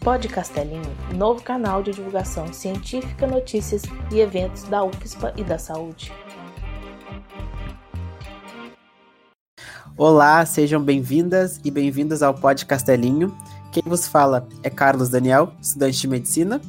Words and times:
Pod 0.00 0.26
Castelinho, 0.28 0.96
novo 1.14 1.42
canal 1.42 1.82
de 1.82 1.92
divulgação 1.92 2.52
científica, 2.52 3.26
notícias 3.26 3.82
e 4.10 4.20
eventos 4.20 4.62
da 4.64 4.82
UFSPA 4.82 5.34
e 5.36 5.44
da 5.44 5.58
saúde. 5.58 6.12
Olá, 9.96 10.46
sejam 10.46 10.82
bem-vindas 10.82 11.60
e 11.62 11.70
bem-vindos 11.70 12.22
ao 12.22 12.32
Pod 12.32 12.64
Castelinho. 12.64 13.36
Quem 13.70 13.82
vos 13.84 14.08
fala 14.08 14.48
é 14.62 14.70
Carlos 14.70 15.10
Daniel, 15.10 15.52
estudante 15.60 16.00
de 16.00 16.08
medicina. 16.08 16.60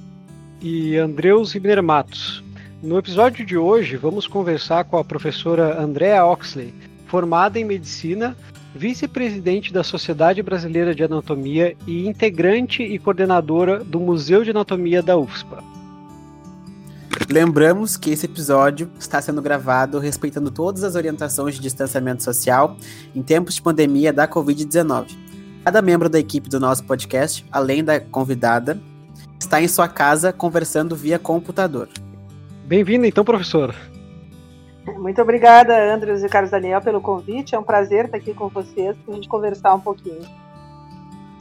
E 0.59 0.97
Andreus 0.97 1.53
Ribeiro 1.53 1.81
Matos. 1.81 2.43
No 2.83 2.97
episódio 2.97 3.45
de 3.45 3.57
hoje, 3.57 3.95
vamos 3.95 4.27
conversar 4.27 4.83
com 4.85 4.97
a 4.97 5.03
professora 5.03 5.81
Andrea 5.81 6.25
Oxley, 6.25 6.73
formada 7.07 7.59
em 7.59 7.63
medicina, 7.63 8.35
vice-presidente 8.73 9.73
da 9.73 9.83
Sociedade 9.83 10.41
Brasileira 10.41 10.95
de 10.95 11.03
Anatomia 11.03 11.75
e 11.85 12.07
integrante 12.07 12.81
e 12.83 12.97
coordenadora 12.97 13.83
do 13.83 13.99
Museu 13.99 14.43
de 14.43 14.51
Anatomia 14.51 15.01
da 15.01 15.17
UFSPA. 15.17 15.63
Lembramos 17.29 17.95
que 17.97 18.09
esse 18.09 18.25
episódio 18.25 18.89
está 18.99 19.21
sendo 19.21 19.41
gravado 19.41 19.99
respeitando 19.99 20.51
todas 20.51 20.83
as 20.83 20.95
orientações 20.95 21.55
de 21.55 21.61
distanciamento 21.61 22.23
social 22.23 22.75
em 23.15 23.21
tempos 23.21 23.55
de 23.55 23.61
pandemia 23.61 24.11
da 24.11 24.27
Covid-19. 24.27 25.15
Cada 25.63 25.81
membro 25.81 26.09
da 26.09 26.19
equipe 26.19 26.49
do 26.49 26.59
nosso 26.59 26.83
podcast, 26.83 27.45
além 27.51 27.83
da 27.83 27.99
convidada, 27.99 28.79
está 29.39 29.61
em 29.61 29.67
sua 29.67 29.87
casa 29.87 30.33
conversando 30.33 30.95
via 30.95 31.19
computador. 31.19 31.87
Bem-vindo, 32.65 33.05
então, 33.05 33.23
professor. 33.23 33.75
Muito 35.01 35.19
obrigada, 35.19 35.91
Andrews 35.95 36.21
e 36.21 36.29
Carlos 36.29 36.51
Daniel, 36.51 36.79
pelo 36.79 37.01
convite. 37.01 37.55
É 37.55 37.59
um 37.59 37.63
prazer 37.63 38.05
estar 38.05 38.17
aqui 38.17 38.35
com 38.35 38.47
vocês 38.49 38.95
para 39.03 39.11
a 39.11 39.15
gente 39.15 39.27
conversar 39.27 39.73
um 39.73 39.79
pouquinho. 39.79 40.21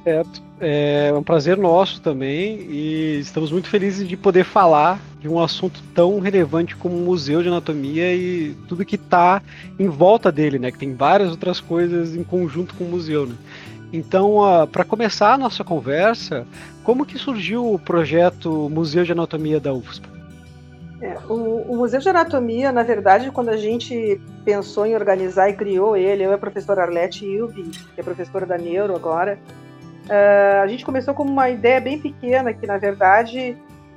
Certo. 0.02 0.42
É 0.59 1.12
um 1.15 1.23
prazer 1.23 1.59
nosso 1.59 2.01
também 2.01 2.57
e 2.71 3.18
estamos 3.21 3.52
muito 3.52 3.68
felizes 3.68 4.09
de 4.09 4.16
poder 4.16 4.45
falar 4.45 4.99
de 5.21 5.29
um 5.29 5.38
assunto 5.38 5.82
tão 5.95 6.21
relevante 6.21 6.74
como 6.74 6.96
o 6.96 7.01
Museu 7.01 7.43
de 7.43 7.49
Anatomia 7.49 8.15
e 8.15 8.57
tudo 8.66 8.82
que 8.82 8.96
está 8.96 9.43
em 9.79 9.88
volta 9.88 10.32
dele, 10.32 10.59
né? 10.59 10.73
Que 10.73 10.79
tem 10.79 10.95
várias 10.95 11.30
outras 11.30 11.60
coisas 11.60 12.16
em 12.16 12.24
conjunto 12.24 12.74
com 12.74 12.84
o 12.84 12.88
museu, 12.88 13.27
né? 13.27 13.34
Então, 13.93 14.37
para 14.73 14.84
começar 14.84 15.34
a 15.34 15.38
nossa 15.38 15.62
conversa, 15.62 16.46
como 16.82 17.04
que 17.04 17.18
surgiu 17.18 17.74
o 17.74 17.79
projeto 17.79 18.71
Museu 18.71 19.04
de 19.04 19.12
Anatomia 19.12 19.60
da 19.60 19.74
UFSP? 19.74 20.20
É, 21.01 21.16
o, 21.29 21.62
o, 21.73 21.76
Museu 21.76 21.98
de 21.98 22.09
Anatomia, 22.10 22.70
na 22.70 22.82
verdade, 22.82 23.30
quando 23.30 23.48
a 23.48 23.56
gente 23.56 24.20
pensou 24.45 24.84
em 24.84 24.95
organizar 24.95 25.48
e 25.48 25.54
criou 25.54 25.96
ele, 25.96 26.23
eu 26.23 26.30
e 26.30 26.34
a 26.34 26.38
professora 26.38 26.82
Arlete 26.82 27.24
Ilbi, 27.24 27.70
que 27.95 28.01
é 28.01 28.02
professora 28.02 28.45
da 28.45 28.59
Neuro 28.59 28.95
agora, 28.95 29.38
uh, 30.04 30.62
a 30.62 30.66
gente 30.66 30.84
começou 30.84 31.15
com 31.15 31.23
uma 31.23 31.48
ideia 31.48 31.80
bem 31.80 31.98
pequena, 31.98 32.52
que 32.52 32.66
na 32.66 32.76
verdade 32.76 33.56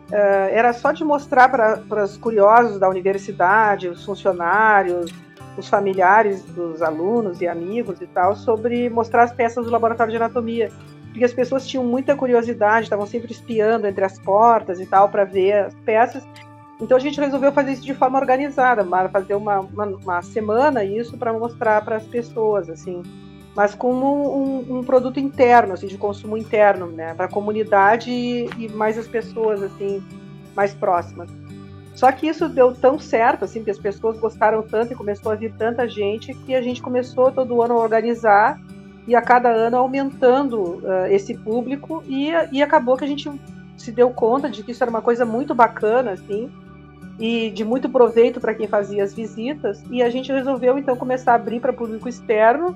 uh, 0.09 0.49
era 0.49 0.71
só 0.71 0.93
de 0.93 1.03
mostrar 1.03 1.49
para 1.49 2.03
os 2.05 2.15
curiosos 2.15 2.79
da 2.79 2.87
universidade, 2.87 3.89
os 3.89 4.05
funcionários, 4.05 5.11
os 5.57 5.67
familiares 5.67 6.41
dos 6.45 6.81
alunos 6.81 7.41
e 7.41 7.47
amigos 7.49 7.99
e 7.99 8.07
tal, 8.07 8.33
sobre 8.33 8.89
mostrar 8.89 9.23
as 9.23 9.33
peças 9.33 9.65
do 9.65 9.71
laboratório 9.71 10.11
de 10.11 10.17
anatomia. 10.17 10.71
Porque 11.09 11.25
as 11.25 11.33
pessoas 11.33 11.67
tinham 11.67 11.83
muita 11.83 12.15
curiosidade, 12.15 12.85
estavam 12.85 13.05
sempre 13.05 13.33
espiando 13.33 13.85
entre 13.85 14.05
as 14.05 14.17
portas 14.17 14.79
e 14.79 14.85
tal 14.85 15.09
para 15.09 15.25
ver 15.25 15.65
as 15.65 15.73
peças 15.85 16.23
então 16.83 16.97
a 16.97 16.99
gente 16.99 17.19
resolveu 17.19 17.51
fazer 17.53 17.71
isso 17.71 17.83
de 17.83 17.93
forma 17.93 18.19
organizada, 18.19 18.85
fazer 19.09 19.35
uma, 19.35 19.61
uma, 19.61 19.85
uma 19.85 20.21
semana 20.21 20.83
isso 20.83 21.17
para 21.17 21.31
mostrar 21.31 21.83
para 21.83 21.95
as 21.95 22.03
pessoas, 22.03 22.69
assim, 22.69 23.01
mas 23.55 23.73
como 23.73 24.37
um, 24.37 24.79
um, 24.79 24.83
produto 24.83 25.19
interno, 25.19 25.73
assim, 25.73 25.87
de 25.87 25.97
consumo 25.97 26.35
interno, 26.35 26.87
né, 26.87 27.13
para 27.13 27.25
a 27.25 27.29
comunidade 27.29 28.11
e, 28.11 28.49
e, 28.57 28.69
mais 28.69 28.97
as 28.97 29.07
pessoas, 29.07 29.63
assim, 29.63 30.03
mais 30.55 30.73
próximas. 30.73 31.29
Só 31.95 32.11
que 32.11 32.27
isso 32.27 32.49
deu 32.49 32.73
tão 32.73 32.99
certo, 32.99 33.45
assim, 33.45 33.63
que 33.63 33.71
as 33.71 33.77
pessoas 33.77 34.19
gostaram 34.19 34.61
tanto 34.63 34.91
e 34.91 34.95
começou 34.95 35.31
a 35.31 35.35
vir 35.35 35.53
tanta 35.53 35.87
gente 35.87 36.33
que 36.33 36.53
a 36.53 36.61
gente 36.61 36.81
começou 36.81 37.31
todo 37.31 37.61
ano 37.61 37.75
a 37.75 37.81
organizar 37.81 38.59
e 39.07 39.15
a 39.15 39.21
cada 39.21 39.49
ano 39.49 39.77
aumentando 39.77 40.59
uh, 40.59 41.05
esse 41.09 41.33
público 41.35 42.03
e, 42.07 42.31
e 42.51 42.63
acabou 42.63 42.97
que 42.97 43.05
a 43.05 43.07
gente 43.07 43.29
se 43.77 43.91
deu 43.91 44.09
conta 44.09 44.49
de 44.49 44.63
que 44.63 44.71
isso 44.71 44.83
era 44.83 44.89
uma 44.89 45.01
coisa 45.01 45.25
muito 45.25 45.53
bacana, 45.53 46.11
assim, 46.11 46.49
e 47.19 47.49
de 47.51 47.63
muito 47.63 47.89
proveito 47.89 48.39
para 48.39 48.53
quem 48.53 48.67
fazia 48.67 49.03
as 49.03 49.13
visitas. 49.13 49.83
E 49.89 50.01
a 50.01 50.09
gente 50.09 50.31
resolveu 50.31 50.77
então 50.77 50.95
começar 50.95 51.33
a 51.33 51.35
abrir 51.35 51.59
para 51.59 51.73
público 51.73 52.09
externo 52.09 52.75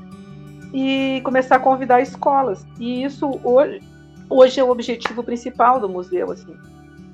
e 0.74 1.22
começar 1.24 1.56
a 1.56 1.60
convidar 1.60 2.02
escolas. 2.02 2.66
E 2.80 3.04
isso 3.04 3.40
hoje, 3.44 3.82
hoje 4.30 4.60
é 4.60 4.64
o 4.64 4.70
objetivo 4.70 5.24
principal 5.24 5.80
do 5.80 5.90
museu, 5.90 6.32
assim. 6.32 6.56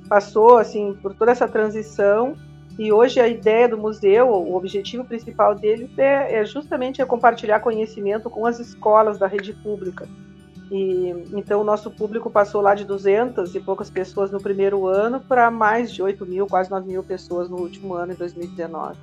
Passou 0.09 0.57
assim 0.57 0.97
por 1.01 1.13
toda 1.13 1.31
essa 1.31 1.47
transição 1.47 2.35
e 2.77 2.91
hoje 2.91 3.19
a 3.19 3.27
ideia 3.27 3.69
do 3.69 3.77
museu, 3.77 4.29
o 4.29 4.55
objetivo 4.55 5.05
principal 5.05 5.53
dele 5.53 5.89
é, 5.97 6.39
é 6.39 6.45
justamente 6.45 7.01
é 7.01 7.05
compartilhar 7.05 7.59
conhecimento 7.59 8.29
com 8.29 8.45
as 8.45 8.59
escolas 8.59 9.17
da 9.17 9.27
rede 9.27 9.53
pública. 9.53 10.07
E, 10.73 11.13
então, 11.33 11.61
o 11.61 11.63
nosso 11.63 11.91
público 11.91 12.31
passou 12.31 12.59
lá 12.59 12.73
de 12.73 12.83
200 12.83 13.53
e 13.53 13.59
poucas 13.59 13.91
pessoas 13.91 14.31
no 14.31 14.41
primeiro 14.41 14.87
ano 14.87 15.19
para 15.19 15.51
mais 15.51 15.93
de 15.93 16.01
8 16.01 16.25
mil, 16.25 16.47
quase 16.47 16.71
9 16.71 16.87
mil 16.87 17.03
pessoas 17.03 17.47
no 17.47 17.57
último 17.57 17.93
ano, 17.93 18.13
em 18.13 18.15
2019. 18.15 18.97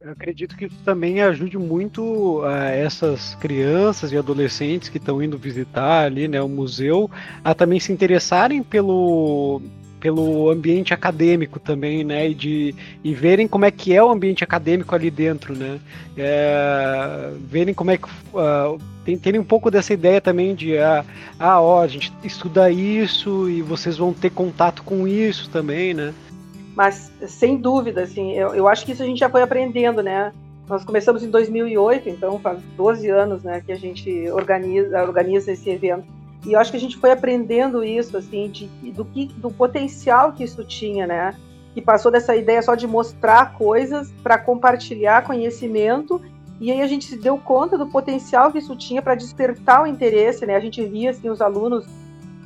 Eu 0.00 0.10
acredito 0.10 0.56
que 0.56 0.64
isso 0.64 0.78
também 0.84 1.22
ajude 1.22 1.56
muito 1.56 2.40
uh, 2.40 2.46
essas 2.46 3.36
crianças 3.36 4.10
e 4.10 4.16
adolescentes 4.16 4.88
que 4.88 4.98
estão 4.98 5.22
indo 5.22 5.38
visitar 5.38 6.06
ali 6.06 6.26
né, 6.26 6.42
o 6.42 6.48
museu 6.48 7.08
a 7.44 7.54
também 7.54 7.78
se 7.78 7.92
interessarem 7.92 8.60
pelo, 8.60 9.62
pelo 10.00 10.50
ambiente 10.50 10.94
acadêmico 10.94 11.60
também, 11.60 12.02
né? 12.02 12.30
E, 12.30 12.34
de, 12.34 12.74
e 13.04 13.14
verem 13.14 13.46
como 13.46 13.64
é 13.64 13.70
que 13.70 13.94
é 13.94 14.02
o 14.02 14.10
ambiente 14.10 14.42
acadêmico 14.42 14.94
ali 14.94 15.10
dentro, 15.10 15.54
né? 15.54 15.78
É, 16.16 17.30
verem 17.40 17.74
como 17.74 17.90
é 17.90 17.98
que. 17.98 18.08
Uh, 18.34 18.80
terem 19.22 19.40
um 19.40 19.44
pouco 19.44 19.70
dessa 19.70 19.92
ideia 19.92 20.20
também 20.20 20.54
de 20.54 20.78
ah, 20.78 21.04
ah, 21.38 21.60
ó, 21.60 21.82
a 21.82 21.88
gente 21.88 22.12
estuda 22.22 22.70
isso 22.70 23.48
e 23.48 23.60
vocês 23.60 23.96
vão 23.96 24.12
ter 24.12 24.30
contato 24.30 24.82
com 24.82 25.06
isso 25.06 25.50
também, 25.50 25.92
né? 25.92 26.14
Mas, 26.76 27.10
sem 27.26 27.56
dúvida, 27.56 28.02
assim, 28.02 28.32
eu, 28.32 28.54
eu 28.54 28.68
acho 28.68 28.86
que 28.86 28.92
isso 28.92 29.02
a 29.02 29.06
gente 29.06 29.18
já 29.18 29.28
foi 29.28 29.42
aprendendo, 29.42 30.02
né? 30.02 30.32
Nós 30.68 30.84
começamos 30.84 31.24
em 31.24 31.30
2008, 31.30 32.08
então 32.08 32.38
faz 32.38 32.60
12 32.76 33.08
anos 33.10 33.42
né, 33.42 33.60
que 33.60 33.72
a 33.72 33.76
gente 33.76 34.30
organiza, 34.30 35.02
organiza 35.02 35.50
esse 35.50 35.68
evento. 35.68 36.04
E 36.46 36.52
eu 36.52 36.60
acho 36.60 36.70
que 36.70 36.76
a 36.76 36.80
gente 36.80 36.96
foi 36.96 37.10
aprendendo 37.10 37.84
isso, 37.84 38.16
assim, 38.16 38.50
de, 38.50 38.66
do, 38.92 39.04
que, 39.04 39.26
do 39.26 39.50
potencial 39.50 40.32
que 40.32 40.44
isso 40.44 40.64
tinha, 40.64 41.06
né? 41.06 41.34
Que 41.74 41.82
passou 41.82 42.10
dessa 42.10 42.34
ideia 42.34 42.62
só 42.62 42.74
de 42.74 42.86
mostrar 42.86 43.54
coisas 43.54 44.10
para 44.22 44.38
compartilhar 44.38 45.24
conhecimento. 45.24 46.20
E 46.60 46.70
aí 46.70 46.80
a 46.80 46.86
gente 46.86 47.04
se 47.04 47.16
deu 47.18 47.36
conta 47.38 47.76
do 47.76 47.86
potencial 47.86 48.50
que 48.50 48.58
isso 48.58 48.74
tinha 48.74 49.02
para 49.02 49.14
despertar 49.14 49.82
o 49.82 49.86
interesse, 49.86 50.46
né? 50.46 50.56
A 50.56 50.60
gente 50.60 50.84
via, 50.84 51.10
assim, 51.10 51.28
os 51.28 51.40
alunos 51.40 51.86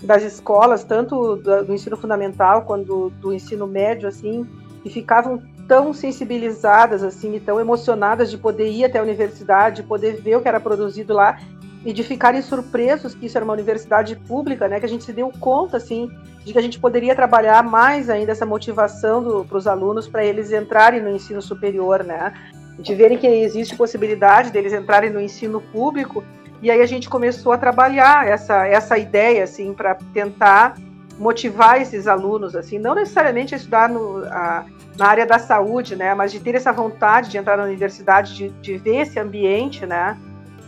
das 0.02 0.22
escolas, 0.22 0.84
tanto 0.84 1.36
do, 1.36 1.72
ensino 1.72 1.96
fundamental 1.96 2.62
quanto 2.62 2.84
do, 2.84 3.10
do 3.10 3.32
ensino 3.32 3.66
médio, 3.66 4.08
assim, 4.08 4.46
que 4.82 4.90
ficavam 4.90 5.42
tão 5.66 5.94
sensibilizadas 5.94 7.02
assim 7.02 7.34
e 7.36 7.40
tão 7.40 7.58
emocionadas 7.58 8.30
de 8.30 8.36
poder 8.36 8.70
ir 8.70 8.84
até 8.84 8.98
a 8.98 9.02
universidade, 9.02 9.76
de 9.76 9.88
poder 9.88 10.20
ver 10.20 10.36
o 10.36 10.42
que 10.42 10.48
era 10.48 10.60
produzido 10.60 11.14
lá 11.14 11.38
e 11.84 11.92
de 11.92 12.02
ficarem 12.02 12.40
surpresos 12.40 13.14
que 13.14 13.26
isso 13.26 13.36
era 13.36 13.44
uma 13.44 13.52
universidade 13.52 14.16
pública, 14.16 14.66
né? 14.66 14.80
Que 14.80 14.86
a 14.86 14.88
gente 14.88 15.04
se 15.04 15.12
deu 15.12 15.30
conta, 15.38 15.76
assim, 15.76 16.10
de 16.44 16.52
que 16.52 16.58
a 16.58 16.62
gente 16.62 16.78
poderia 16.78 17.14
trabalhar 17.14 17.62
mais 17.62 18.08
ainda 18.08 18.32
essa 18.32 18.46
motivação 18.46 19.44
para 19.46 19.58
os 19.58 19.66
alunos 19.66 20.08
para 20.08 20.24
eles 20.24 20.50
entrarem 20.50 21.02
no 21.02 21.10
ensino 21.10 21.42
superior, 21.42 22.02
né? 22.02 22.32
De 22.78 22.94
verem 22.94 23.18
que 23.18 23.26
existe 23.26 23.76
possibilidade 23.76 24.50
deles 24.50 24.72
entrarem 24.72 25.10
no 25.10 25.20
ensino 25.20 25.60
público 25.60 26.24
e 26.62 26.70
aí 26.70 26.80
a 26.80 26.86
gente 26.86 27.10
começou 27.10 27.52
a 27.52 27.58
trabalhar 27.58 28.26
essa 28.26 28.66
essa 28.66 28.96
ideia, 28.96 29.44
assim, 29.44 29.74
para 29.74 29.96
tentar 30.14 30.76
motivar 31.18 31.80
esses 31.80 32.06
alunos, 32.06 32.56
assim, 32.56 32.78
não 32.78 32.94
necessariamente 32.94 33.54
a 33.54 33.56
estudar 33.56 33.88
no, 33.88 34.24
a, 34.24 34.64
na 34.96 35.06
área 35.06 35.26
da 35.26 35.38
saúde, 35.38 35.94
né? 35.94 36.14
Mas 36.14 36.32
de 36.32 36.40
ter 36.40 36.54
essa 36.54 36.72
vontade 36.72 37.30
de 37.30 37.38
entrar 37.38 37.56
na 37.56 37.64
universidade, 37.64 38.34
de, 38.34 38.48
de 38.48 38.78
ver 38.78 39.02
esse 39.02 39.18
ambiente, 39.18 39.86
né? 39.86 40.18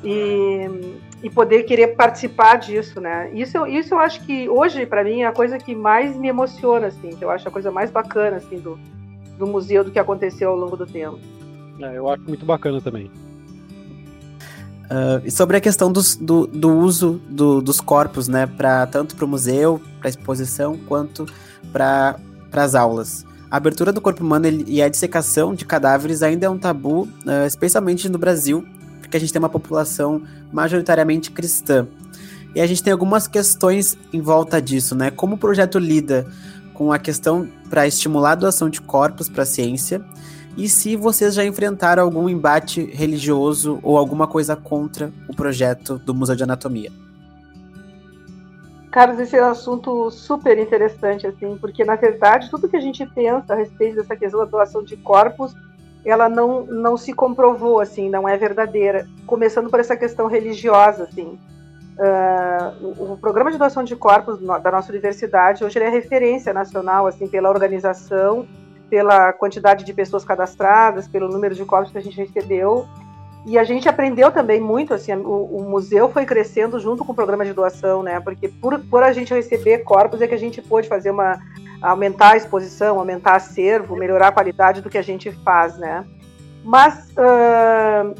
E, 0.05 1.01
e 1.27 1.31
poder 1.31 1.65
querer 1.65 1.89
participar 1.97 2.55
disso, 2.55 3.01
né? 3.01 3.29
Isso, 3.33 3.67
isso 3.67 3.95
eu 3.95 3.99
acho 3.99 4.25
que 4.25 4.49
hoje 4.49 4.87
para 4.87 5.03
mim 5.03 5.23
é 5.23 5.27
a 5.27 5.33
coisa 5.33 5.59
que 5.59 5.75
mais 5.75 6.17
me 6.17 6.29
emociona, 6.29 6.87
assim, 6.87 7.11
que 7.11 7.25
eu 7.25 7.31
acho 7.31 7.49
a 7.49 7.51
coisa 7.51 7.69
mais 7.69 7.91
bacana 7.91 8.37
assim 8.37 8.61
do, 8.61 8.79
do 9.37 9.45
museu 9.45 9.83
do 9.83 9.91
que 9.91 9.99
aconteceu 9.99 10.51
ao 10.51 10.57
longo 10.57 10.77
do 10.77 10.87
tempo. 10.87 11.19
É, 11.81 11.99
eu 11.99 12.09
acho 12.09 12.23
muito 12.23 12.47
bacana 12.47 12.81
também. 12.81 13.11
Uh, 14.85 15.19
e 15.25 15.31
sobre 15.33 15.57
a 15.57 15.61
questão 15.61 15.91
dos, 15.91 16.15
do, 16.15 16.47
do 16.47 16.73
uso 16.73 17.21
do, 17.29 17.61
dos 17.61 17.81
corpos, 17.81 18.29
né, 18.29 18.47
para 18.47 18.87
tanto 18.87 19.17
para 19.17 19.25
o 19.25 19.29
museu, 19.29 19.83
para 19.99 20.07
a 20.07 20.11
exposição, 20.11 20.79
quanto 20.87 21.27
para 21.73 22.21
as 22.53 22.77
aulas. 22.77 23.27
A 23.51 23.57
abertura 23.57 23.93
do 23.93 24.01
corpo 24.01 24.23
humano 24.23 24.47
e 24.47 24.81
a 24.81 24.89
dissecação 24.89 25.57
de 25.57 25.65
cadáveres 25.65 26.23
ainda 26.23 26.47
é 26.47 26.49
um 26.49 26.57
tabu, 26.57 27.03
uh, 27.03 27.47
especialmente 27.49 28.09
no 28.09 28.17
Brasil, 28.17 28.65
porque 29.07 29.17
a 29.17 29.21
gente 29.21 29.33
tem 29.33 29.39
uma 29.39 29.49
população 29.49 30.23
majoritariamente 30.53 31.31
cristã. 31.31 31.87
E 32.55 32.61
a 32.61 32.67
gente 32.67 32.83
tem 32.83 32.93
algumas 32.93 33.29
questões 33.29 33.97
em 34.13 34.21
volta 34.21 34.61
disso, 34.61 34.95
né? 34.95 35.11
Como 35.11 35.37
o 35.37 35.39
projeto 35.39 35.79
lida 35.79 36.27
com 36.75 36.93
a 36.93 36.99
questão 36.99 37.49
para 37.71 37.87
estimular 37.87 38.33
a 38.33 38.35
doação 38.35 38.69
de 38.69 38.81
corpos 38.81 39.29
para 39.29 39.45
a 39.45 39.47
ciência 39.47 40.05
e 40.57 40.69
se 40.69 40.97
vocês 40.97 41.35
já 41.35 41.45
enfrentaram 41.45 42.03
algum 42.03 42.29
embate 42.29 42.83
religioso 42.83 43.79
ou 43.83 43.97
alguma 43.97 44.27
coisa 44.27 44.57
contra 44.57 45.13
o 45.29 45.35
projeto 45.35 45.99
do 45.99 46.15
Museu 46.15 46.35
de 46.35 46.43
Anatomia. 46.43 46.91
Carlos, 48.91 49.21
esse 49.21 49.37
é 49.37 49.43
um 49.43 49.51
assunto 49.51 50.11
super 50.11 50.59
interessante, 50.59 51.27
assim, 51.27 51.57
porque 51.61 51.85
na 51.85 51.97
verdade 51.97 52.51
tudo 52.51 52.69
que 52.69 52.77
a 52.77 52.81
gente 52.81 53.05
pensa 53.07 53.53
a 53.53 53.57
respeito 53.57 53.97
dessa 53.97 54.17
questão 54.17 54.41
da 54.41 54.47
doação 54.47 54.83
de 54.83 54.97
corpos, 54.97 55.55
ela 56.09 56.29
não, 56.29 56.65
não 56.65 56.97
se 56.97 57.13
comprovou, 57.13 57.81
assim, 57.81 58.09
não 58.09 58.29
é 58.29 58.37
verdadeira. 58.37 59.07
Começando 59.27 59.69
por 59.69 59.81
essa 59.81 59.97
questão 59.97 60.27
religiosa, 60.27 61.05
assim. 61.05 61.39
Uh, 61.99 62.87
o, 62.99 63.13
o, 63.13 63.17
programa 63.17 63.51
de 63.51 63.57
doação 63.57 63.83
de 63.83 63.97
corpos 63.97 64.39
da 64.39 64.71
nossa 64.71 64.93
universidade 64.93 65.65
hoje 65.65 65.79
é 65.79 65.89
referência 65.89 66.53
nacional, 66.53 67.07
assim, 67.07 67.27
pela 67.27 67.49
organização 67.49 68.47
pela 68.89 69.33
quantidade 69.33 69.85
de 69.85 69.93
pessoas 69.93 70.25
cadastradas, 70.25 71.09
pelo 71.09 71.29
número 71.29 71.55
de 71.55 71.65
corpos 71.65 71.93
que 71.93 71.99
a 71.99 72.03
gente 72.03 72.17
recebeu. 72.17 72.87
E 73.45 73.59
a 73.59 73.65
gente 73.65 73.89
aprendeu 73.89 74.33
também 74.33 74.61
muito, 74.61 74.93
assim, 74.93 75.15
o, 75.15 75.45
o, 75.45 75.71
museu 75.71 76.09
foi 76.09 76.27
crescendo 76.27 76.81
junto 76.81 77.05
com 77.05 77.13
o 77.13 77.15
programa 77.15 77.45
de 77.45 77.53
doação, 77.53 78.03
né? 78.03 78.19
Porque 78.19 78.49
por, 78.49 78.79
por 78.81 79.05
a 79.05 79.13
gente 79.13 79.33
receber 79.33 79.79
corpos 79.79 80.21
é 80.21 80.27
que 80.27 80.35
a 80.35 80.39
gente 80.39 80.61
pôde 80.61 80.89
fazer 80.89 81.11
uma 81.11 81.39
aumentar 81.81 82.33
a 82.33 82.37
exposição, 82.37 82.99
aumentar 82.99 83.37
acervo, 83.37 83.97
melhorar 83.97 84.29
a 84.29 84.33
qualidade 84.33 84.81
do 84.81 84.91
que 84.91 84.99
a 84.99 85.03
gente 85.03 85.31
faz, 85.31 85.77
né? 85.79 86.05
Mas 86.65 87.13
uh, 87.13 88.15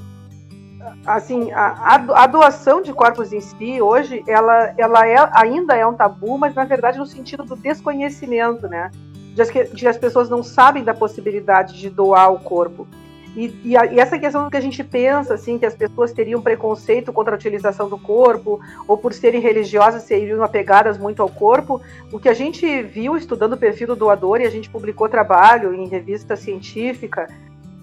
assim, 1.05 1.51
a, 1.53 1.95
a, 1.95 2.27
doação 2.27 2.81
de 2.81 2.93
corpos 2.93 3.33
em 3.33 3.41
si 3.41 3.81
hoje, 3.81 4.23
ela, 4.27 4.75
ela 4.79 5.07
é, 5.07 5.17
ainda 5.33 5.75
é 5.75 5.87
um 5.87 5.95
tabu, 5.95 6.39
mas 6.39 6.55
na 6.55 6.65
verdade 6.65 6.99
no 6.99 7.07
sentido 7.07 7.45
do 7.45 7.57
desconhecimento, 7.57 8.69
né? 8.69 8.91
de 9.37 9.45
que 9.45 9.87
as 9.87 9.99
pessoas 9.99 10.31
não 10.31 10.43
sabem 10.43 10.83
da 10.83 10.95
possibilidade 10.95 11.79
de 11.79 11.91
doar 11.91 12.33
o 12.33 12.39
corpo. 12.39 12.89
E, 13.37 13.55
e, 13.63 13.77
a, 13.77 13.85
e, 13.85 14.01
essa 14.01 14.19
questão 14.19 14.49
que 14.49 14.57
a 14.57 14.61
gente 14.61 14.83
pensa, 14.83 15.35
assim, 15.35 15.59
que 15.59 15.67
as 15.67 15.75
pessoas 15.75 16.11
teriam 16.11 16.41
preconceito 16.41 17.13
contra 17.13 17.35
a 17.35 17.37
utilização 17.37 17.87
do 17.87 17.99
corpo, 17.99 18.59
ou 18.89 18.97
por 18.97 19.13
serem 19.13 19.43
religiosas 19.43 20.05
seriam 20.05 20.43
apegadas 20.43 20.97
muito 20.97 21.21
ao 21.21 21.29
corpo, 21.29 21.81
o 22.11 22.19
que 22.19 22.31
a 22.31 22.35
gente 22.35 22.83
viu 22.83 23.15
estudando 23.15 23.53
o 23.53 23.59
perfil 23.59 23.89
do 23.89 23.97
doador, 23.97 24.41
e 24.41 24.47
a 24.47 24.51
gente 24.51 24.71
publicou 24.71 25.07
trabalho 25.07 25.75
em 25.75 25.87
revista 25.87 26.35
científica 26.35 27.29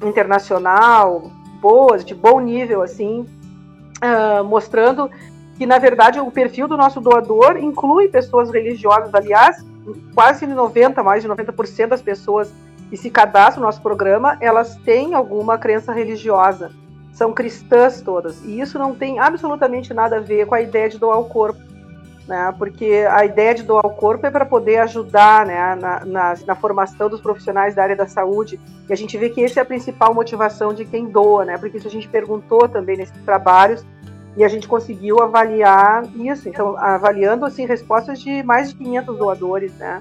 internacional, 0.02 1.32
boas, 1.62 2.04
de 2.04 2.16
bom 2.16 2.40
nível, 2.40 2.82
assim, 2.82 3.22
uh, 3.22 4.44
mostrando 4.44 5.10
que, 5.56 5.68
na 5.68 5.78
verdade, 5.78 6.20
o 6.20 6.32
perfil 6.32 6.68
do 6.68 6.76
nosso 6.76 7.00
doador 7.00 7.58
inclui 7.58 8.08
pessoas 8.08 8.50
religiosas, 8.50 9.14
aliás, 9.14 9.64
quase 10.16 10.48
90, 10.48 11.04
mais 11.04 11.22
de 11.22 11.30
90% 11.30 11.90
das 11.90 12.02
pessoas 12.02 12.52
que 12.94 12.98
se 12.98 13.10
cadastram 13.10 13.62
no 13.62 13.66
nosso 13.66 13.82
programa, 13.82 14.38
elas 14.40 14.76
têm 14.76 15.16
alguma 15.16 15.58
crença 15.58 15.92
religiosa. 15.92 16.70
São 17.12 17.34
cristãs 17.34 18.02
todas. 18.02 18.40
E 18.46 18.60
isso 18.60 18.78
não 18.78 18.94
tem 18.94 19.18
absolutamente 19.18 19.92
nada 19.96 20.18
a 20.18 20.20
ver 20.20 20.46
com 20.46 20.54
a 20.54 20.62
ideia 20.62 20.88
de 20.88 21.00
doar 21.00 21.20
o 21.20 21.26
corpo. 21.26 21.60
Né? 22.28 22.54
Porque 22.56 23.04
a 23.10 23.26
ideia 23.26 23.56
de 23.56 23.64
doar 23.64 23.84
o 23.84 23.96
corpo 23.96 24.28
é 24.28 24.30
para 24.30 24.46
poder 24.46 24.78
ajudar 24.78 25.44
né, 25.44 25.74
na, 25.74 26.06
na, 26.06 26.36
na, 26.46 26.56
formação 26.56 27.10
dos 27.10 27.20
profissionais 27.20 27.74
da 27.74 27.82
área 27.82 27.96
da 27.96 28.06
saúde. 28.06 28.62
E 28.88 28.94
a 28.94 28.96
gente 28.96 29.18
vê 29.18 29.28
que 29.28 29.44
essa 29.44 29.62
é 29.62 29.64
a 29.64 29.66
principal 29.66 30.14
motivação 30.14 30.72
de 30.72 30.86
quem 30.86 31.08
doa, 31.08 31.46
né? 31.46 31.58
Porque 31.58 31.78
isso 31.78 31.88
a 31.88 31.92
gente 31.92 32.08
perguntou 32.08 32.70
também 32.70 32.96
nesses 32.96 33.20
trabalhos 33.26 33.84
e 34.38 34.44
a 34.44 34.48
gente 34.48 34.68
conseguiu 34.68 35.20
avaliar 35.20 36.06
isso, 36.16 36.48
então 36.48 36.78
avaliando 36.78 37.44
assim 37.44 37.66
respostas 37.66 38.22
de 38.22 38.44
mais 38.44 38.70
de 38.70 38.76
500 38.76 39.18
doadores, 39.18 39.74
né? 39.78 40.00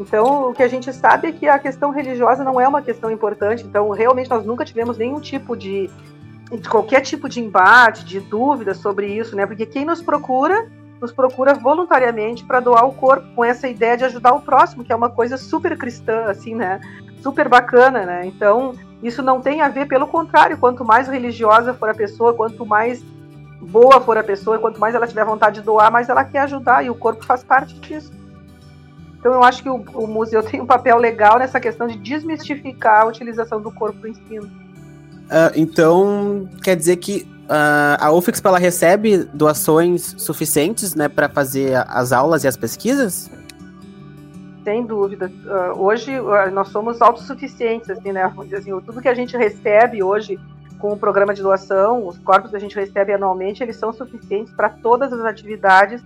Então, 0.00 0.48
o 0.48 0.54
que 0.54 0.62
a 0.62 0.68
gente 0.68 0.90
sabe 0.94 1.28
é 1.28 1.32
que 1.32 1.46
a 1.46 1.58
questão 1.58 1.90
religiosa 1.90 2.42
não 2.42 2.58
é 2.58 2.66
uma 2.66 2.80
questão 2.80 3.10
importante. 3.10 3.64
Então, 3.64 3.90
realmente 3.90 4.30
nós 4.30 4.46
nunca 4.46 4.64
tivemos 4.64 4.96
nenhum 4.96 5.20
tipo 5.20 5.54
de, 5.54 5.90
de 6.50 6.68
qualquer 6.70 7.02
tipo 7.02 7.28
de 7.28 7.38
embate, 7.38 8.06
de 8.06 8.18
dúvida 8.18 8.72
sobre 8.72 9.06
isso, 9.08 9.36
né? 9.36 9.44
Porque 9.44 9.66
quem 9.66 9.84
nos 9.84 10.00
procura 10.00 10.66
nos 10.98 11.12
procura 11.12 11.54
voluntariamente 11.54 12.44
para 12.44 12.60
doar 12.60 12.84
o 12.86 12.92
corpo 12.92 13.26
com 13.34 13.42
essa 13.42 13.66
ideia 13.66 13.96
de 13.96 14.04
ajudar 14.04 14.34
o 14.34 14.40
próximo, 14.42 14.84
que 14.84 14.92
é 14.92 14.96
uma 14.96 15.08
coisa 15.08 15.38
super 15.38 15.76
cristã, 15.78 16.24
assim, 16.24 16.54
né? 16.54 16.78
Super 17.22 17.48
bacana, 17.48 18.04
né? 18.04 18.26
Então, 18.26 18.74
isso 19.02 19.22
não 19.22 19.40
tem 19.40 19.62
a 19.62 19.68
ver, 19.68 19.86
pelo 19.86 20.06
contrário, 20.06 20.58
quanto 20.58 20.84
mais 20.84 21.08
religiosa 21.08 21.72
for 21.72 21.88
a 21.88 21.94
pessoa, 21.94 22.34
quanto 22.34 22.66
mais 22.66 23.02
boa 23.62 23.98
for 23.98 24.18
a 24.18 24.22
pessoa, 24.22 24.58
quanto 24.58 24.78
mais 24.78 24.94
ela 24.94 25.06
tiver 25.06 25.24
vontade 25.24 25.60
de 25.60 25.66
doar, 25.66 25.90
mais 25.90 26.10
ela 26.10 26.22
quer 26.22 26.40
ajudar, 26.40 26.84
e 26.84 26.90
o 26.90 26.94
corpo 26.94 27.24
faz 27.24 27.42
parte 27.42 27.74
disso. 27.80 28.19
Então 29.20 29.34
eu 29.34 29.44
acho 29.44 29.62
que 29.62 29.68
o, 29.68 29.76
o 29.76 30.06
museu 30.06 30.42
tem 30.44 30.60
um 30.60 30.66
papel 30.66 30.96
legal 30.96 31.38
nessa 31.38 31.60
questão 31.60 31.86
de 31.86 31.96
desmistificar 31.98 33.02
a 33.02 33.06
utilização 33.06 33.60
do 33.60 33.70
corpo 33.70 34.00
para 34.00 34.10
ensino. 34.10 34.44
Uh, 34.46 35.52
então, 35.54 36.48
quer 36.64 36.74
dizer 36.74 36.96
que 36.96 37.22
uh, 37.44 38.00
a 38.00 38.10
UFIX 38.12 38.42
ela 38.44 38.58
recebe 38.58 39.18
doações 39.32 40.16
suficientes 40.18 40.96
né, 40.96 41.08
para 41.08 41.28
fazer 41.28 41.76
as 41.86 42.10
aulas 42.10 42.42
e 42.42 42.48
as 42.48 42.56
pesquisas? 42.56 43.30
Sem 44.64 44.84
dúvida. 44.84 45.30
Uh, 45.44 45.80
hoje 45.80 46.12
nós 46.52 46.68
somos 46.68 47.00
autossuficientes, 47.00 47.88
assim, 47.88 48.10
né? 48.10 48.24
Assim, 48.56 48.78
tudo 48.80 49.00
que 49.00 49.08
a 49.08 49.14
gente 49.14 49.36
recebe 49.36 50.02
hoje 50.02 50.36
com 50.80 50.92
o 50.92 50.96
programa 50.96 51.32
de 51.32 51.42
doação, 51.42 52.06
os 52.06 52.18
corpos 52.18 52.50
que 52.50 52.56
a 52.56 52.60
gente 52.60 52.74
recebe 52.74 53.12
anualmente, 53.12 53.62
eles 53.62 53.76
são 53.76 53.92
suficientes 53.92 54.52
para 54.52 54.68
todas 54.68 55.12
as 55.12 55.20
atividades 55.20 56.02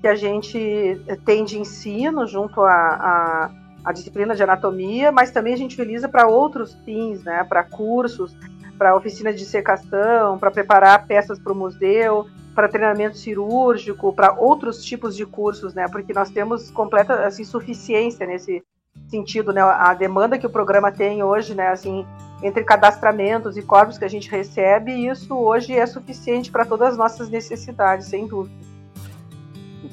que 0.00 0.06
a 0.06 0.14
gente 0.14 1.00
tem 1.24 1.44
de 1.44 1.58
ensino 1.58 2.26
junto 2.26 2.60
à, 2.62 2.72
à, 2.72 3.50
à 3.84 3.92
disciplina 3.92 4.34
de 4.34 4.42
anatomia, 4.42 5.10
mas 5.10 5.30
também 5.30 5.54
a 5.54 5.56
gente 5.56 5.74
utiliza 5.74 6.08
para 6.08 6.26
outros 6.26 6.74
fins, 6.84 7.22
né, 7.24 7.44
para 7.44 7.64
cursos, 7.64 8.36
para 8.76 8.96
oficinas 8.96 9.36
de 9.36 9.44
secação, 9.44 10.38
para 10.38 10.50
preparar 10.50 11.06
peças 11.06 11.38
para 11.38 11.52
o 11.52 11.56
museu, 11.56 12.26
para 12.54 12.68
treinamento 12.68 13.18
cirúrgico, 13.18 14.12
para 14.12 14.32
outros 14.32 14.84
tipos 14.84 15.16
de 15.16 15.26
cursos, 15.26 15.74
né, 15.74 15.86
porque 15.90 16.12
nós 16.12 16.30
temos 16.30 16.70
completa 16.70 17.26
assim, 17.26 17.44
suficiência 17.44 18.26
nesse 18.26 18.62
sentido, 19.08 19.52
né, 19.52 19.62
a 19.62 19.94
demanda 19.94 20.38
que 20.38 20.46
o 20.46 20.50
programa 20.50 20.92
tem 20.92 21.22
hoje, 21.22 21.54
né, 21.54 21.68
assim, 21.68 22.06
entre 22.42 22.62
cadastramentos 22.62 23.56
e 23.56 23.62
corpos 23.62 23.98
que 23.98 24.04
a 24.04 24.08
gente 24.08 24.30
recebe, 24.30 24.92
isso 24.92 25.34
hoje 25.34 25.72
é 25.72 25.86
suficiente 25.86 26.52
para 26.52 26.64
todas 26.64 26.90
as 26.90 26.96
nossas 26.96 27.28
necessidades, 27.28 28.06
sem 28.06 28.28
dúvida. 28.28 28.67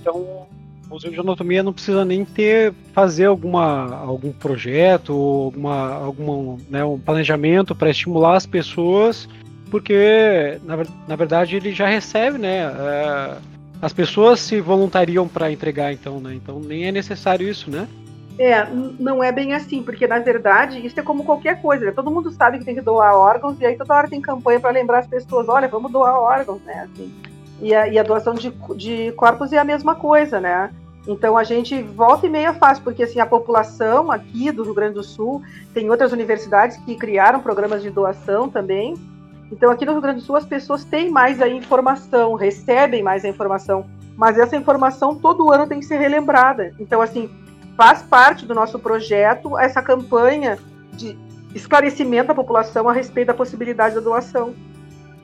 Então, 0.05 0.21
o 0.21 0.47
Museu 0.88 1.09
de 1.09 1.19
Anatomia 1.19 1.63
não 1.63 1.74
precisa 1.74 2.05
nem 2.05 2.24
ter 2.24 2.71
fazer 2.93 3.25
alguma, 3.25 3.95
algum 3.95 4.31
projeto, 4.31 5.13
alguma, 5.13 5.95
algum 5.95 6.57
né, 6.69 6.85
um 6.85 7.00
planejamento 7.00 7.74
para 7.74 7.89
estimular 7.89 8.35
as 8.35 8.45
pessoas, 8.45 9.27
porque 9.71 10.59
na, 10.63 10.77
na 11.07 11.15
verdade 11.15 11.55
ele 11.55 11.71
já 11.71 11.88
recebe, 11.88 12.38
né? 12.38 12.59
É, 12.59 13.38
as 13.81 13.91
pessoas 13.93 14.39
se 14.39 14.62
voluntariam 14.62 15.27
para 15.27 15.51
entregar, 15.51 15.91
então, 15.91 16.19
né? 16.19 16.35
Então 16.35 16.59
nem 16.59 16.85
é 16.85 16.91
necessário 16.91 17.50
isso, 17.50 17.71
né? 17.71 17.88
É, 18.38 18.67
não 19.00 19.24
é 19.24 19.31
bem 19.31 19.53
assim, 19.53 19.81
porque 19.81 20.05
na 20.05 20.19
verdade 20.19 20.85
isso 20.85 21.00
é 21.00 21.03
como 21.03 21.24
qualquer 21.24 21.59
coisa. 21.63 21.85
Né? 21.85 21.91
Todo 21.93 22.12
mundo 22.12 22.29
sabe 22.29 22.59
que 22.59 22.65
tem 22.65 22.75
que 22.75 22.81
doar 22.81 23.15
órgãos 23.15 23.59
e 23.59 23.65
aí 23.65 23.75
toda 23.75 23.95
hora 23.95 24.07
tem 24.07 24.21
campanha 24.21 24.59
para 24.59 24.69
lembrar 24.69 25.00
as 25.00 25.07
pessoas, 25.07 25.50
olha, 25.50 25.67
vamos 25.67 25.91
doar 25.91 26.13
órgãos, 26.13 26.62
né? 26.62 26.88
Assim. 26.91 27.12
E, 27.62 27.74
a, 27.74 27.88
e 27.88 27.97
a 27.97 28.03
doação 28.03 28.33
de, 28.33 28.51
de 28.75 29.12
corpos 29.13 29.53
é 29.53 29.57
a 29.57 29.63
mesma 29.63 29.95
coisa, 29.95 30.39
né? 30.39 30.69
Então 31.07 31.38
a 31.38 31.43
gente 31.43 31.81
volta 31.81 32.25
e 32.25 32.29
meia 32.29 32.53
faz, 32.53 32.79
porque 32.79 33.03
assim 33.03 33.19
a 33.19 33.25
população 33.25 34.12
aqui 34.12 34.51
do 34.51 34.63
Rio 34.63 34.74
Grande 34.74 34.95
do 34.95 35.03
Sul 35.03 35.41
tem 35.74 35.89
outras 35.89 36.12
universidades 36.12 36.77
que 36.77 36.95
criaram 36.95 37.39
programas 37.39 37.83
de 37.83 37.89
doação 37.89 38.50
também. 38.50 38.95
Então 39.51 39.69
aqui 39.69 39.85
no 39.85 39.91
Rio 39.91 40.01
Grande 40.01 40.21
do 40.21 40.25
Sul 40.25 40.35
as 40.35 40.45
pessoas 40.45 40.83
têm 40.83 41.12
mais 41.12 41.41
a 41.41 41.47
informação, 41.47 42.33
recebem 42.33 43.03
mais 43.03 43.24
a 43.24 43.29
informação, 43.29 43.85
mas 44.17 44.38
essa 44.39 44.55
informação 44.55 45.15
todo 45.15 45.53
ano 45.53 45.67
tem 45.67 45.79
que 45.79 45.85
ser 45.85 45.97
relembrada. 45.97 46.74
Então 46.79 47.01
assim 47.01 47.29
faz 47.77 48.01
parte 48.01 48.45
do 48.45 48.55
nosso 48.55 48.79
projeto 48.79 49.57
essa 49.59 49.81
campanha 49.81 50.57
de 50.93 51.17
esclarecimento 51.53 52.29
da 52.29 52.35
população 52.35 52.89
a 52.89 52.93
respeito 52.93 53.27
da 53.27 53.33
possibilidade 53.33 53.95
da 53.95 54.01
doação. 54.01 54.55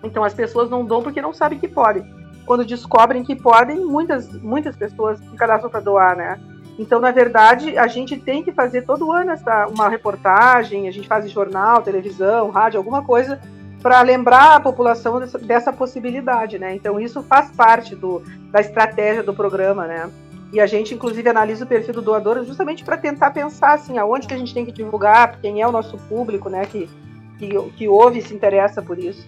Então 0.03 0.23
as 0.23 0.33
pessoas 0.33 0.69
não 0.69 0.85
dão 0.85 1.01
porque 1.01 1.21
não 1.21 1.33
sabem 1.33 1.59
que 1.59 1.67
podem. 1.67 2.03
Quando 2.45 2.65
descobrem 2.65 3.23
que 3.23 3.35
podem, 3.35 3.85
muitas 3.85 4.31
muitas 4.41 4.75
pessoas 4.75 5.19
se 5.19 5.35
cadastram 5.35 5.69
para 5.69 5.79
doar, 5.79 6.15
né? 6.15 6.39
Então, 6.79 6.99
na 6.99 7.11
verdade, 7.11 7.77
a 7.77 7.85
gente 7.85 8.17
tem 8.17 8.43
que 8.43 8.51
fazer 8.51 8.83
todo 8.83 9.11
ano 9.11 9.31
essa, 9.31 9.67
uma 9.67 9.87
reportagem, 9.87 10.87
a 10.87 10.91
gente 10.91 11.07
faz 11.07 11.29
jornal, 11.29 11.81
televisão, 11.81 12.49
rádio, 12.49 12.79
alguma 12.79 13.03
coisa 13.03 13.39
para 13.81 14.01
lembrar 14.01 14.55
a 14.55 14.59
população 14.59 15.19
dessa, 15.19 15.37
dessa, 15.37 15.73
possibilidade, 15.73 16.57
né? 16.57 16.73
Então, 16.75 16.99
isso 16.99 17.21
faz 17.23 17.51
parte 17.51 17.95
do, 17.95 18.21
da 18.51 18.61
estratégia 18.61 19.23
do 19.23 19.33
programa, 19.33 19.87
né? 19.87 20.09
E 20.53 20.59
a 20.59 20.67
gente, 20.67 20.93
inclusive, 20.93 21.29
analisa 21.29 21.65
o 21.65 21.67
perfil 21.67 21.93
do 21.93 22.01
doador 22.01 22.43
justamente 22.43 22.83
para 22.83 22.97
tentar 22.97 23.31
pensar 23.31 23.73
assim, 23.73 23.97
aonde 23.97 24.27
que 24.27 24.33
a 24.33 24.37
gente 24.37 24.53
tem 24.53 24.65
que 24.65 24.71
divulgar, 24.71 25.39
quem 25.39 25.61
é 25.61 25.67
o 25.67 25.71
nosso 25.71 25.97
público, 25.97 26.49
né, 26.49 26.65
que, 26.65 26.89
que, 27.39 27.49
que 27.71 27.87
ouve 27.87 28.19
e 28.19 28.21
se 28.21 28.33
interessa 28.33 28.81
por 28.81 28.99
isso. 28.99 29.25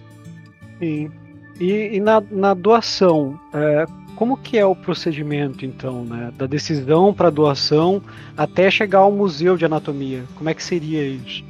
Sim. 0.78 1.10
E, 1.60 1.96
e 1.96 2.00
na, 2.00 2.22
na, 2.30 2.52
doação, 2.52 3.38
é, 3.52 3.86
como 4.16 4.36
que 4.36 4.58
é 4.58 4.66
o 4.66 4.74
procedimento, 4.74 5.64
então, 5.64 6.04
né? 6.04 6.32
Da 6.36 6.46
decisão 6.46 7.14
para 7.14 7.30
doação 7.30 8.02
até 8.36 8.70
chegar 8.70 9.00
ao 9.00 9.12
museu 9.12 9.56
de 9.56 9.64
anatomia? 9.64 10.24
Como 10.36 10.48
é 10.48 10.54
que 10.54 10.62
seria 10.62 11.04
isso? 11.04 11.44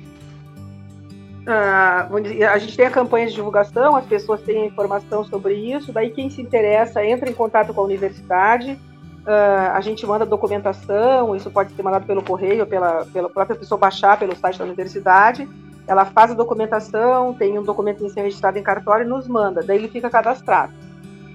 Ah, 1.47 2.09
a 2.53 2.59
gente 2.59 2.77
tem 2.77 2.87
a 2.87 2.91
campanha 2.91 3.27
de 3.27 3.35
divulgação, 3.35 3.97
as 3.97 4.07
pessoas 4.07 4.41
têm 4.43 4.67
informação 4.67 5.25
sobre 5.25 5.55
isso, 5.55 5.93
daí 5.93 6.11
quem 6.11 6.31
se 6.31 6.41
interessa 6.41 7.05
entra 7.05 7.29
em 7.29 7.35
contato 7.35 7.73
com 7.75 7.81
a 7.81 7.85
universidade, 7.85 8.79
Uh, 9.25 9.73
a 9.73 9.81
gente 9.81 10.05
manda 10.07 10.27
documentação, 10.27 11.35
isso 11.35 11.51
pode 11.51 11.73
ser 11.73 11.83
mandado 11.83 12.05
pelo 12.05 12.23
correio, 12.23 12.67
pela, 12.67 13.07
pela 13.07 13.31
própria 13.31 13.57
pessoa 13.57 13.79
baixar 13.79 14.19
pelo 14.19 14.37
site 14.37 14.59
da 14.59 14.67
universidade. 14.67 15.49
Ela 15.87 16.05
faz 16.05 16.31
a 16.31 16.35
documentação, 16.35 17.35
tem 17.35 17.59
um 17.59 17.63
documento 17.63 18.07
registrado 18.07 18.59
em 18.59 18.63
cartório 18.63 19.05
e 19.05 19.09
nos 19.09 19.29
manda, 19.29 19.63
daí 19.63 19.79
ele 19.79 19.89
fica 19.89 20.09
cadastrado. 20.09 20.73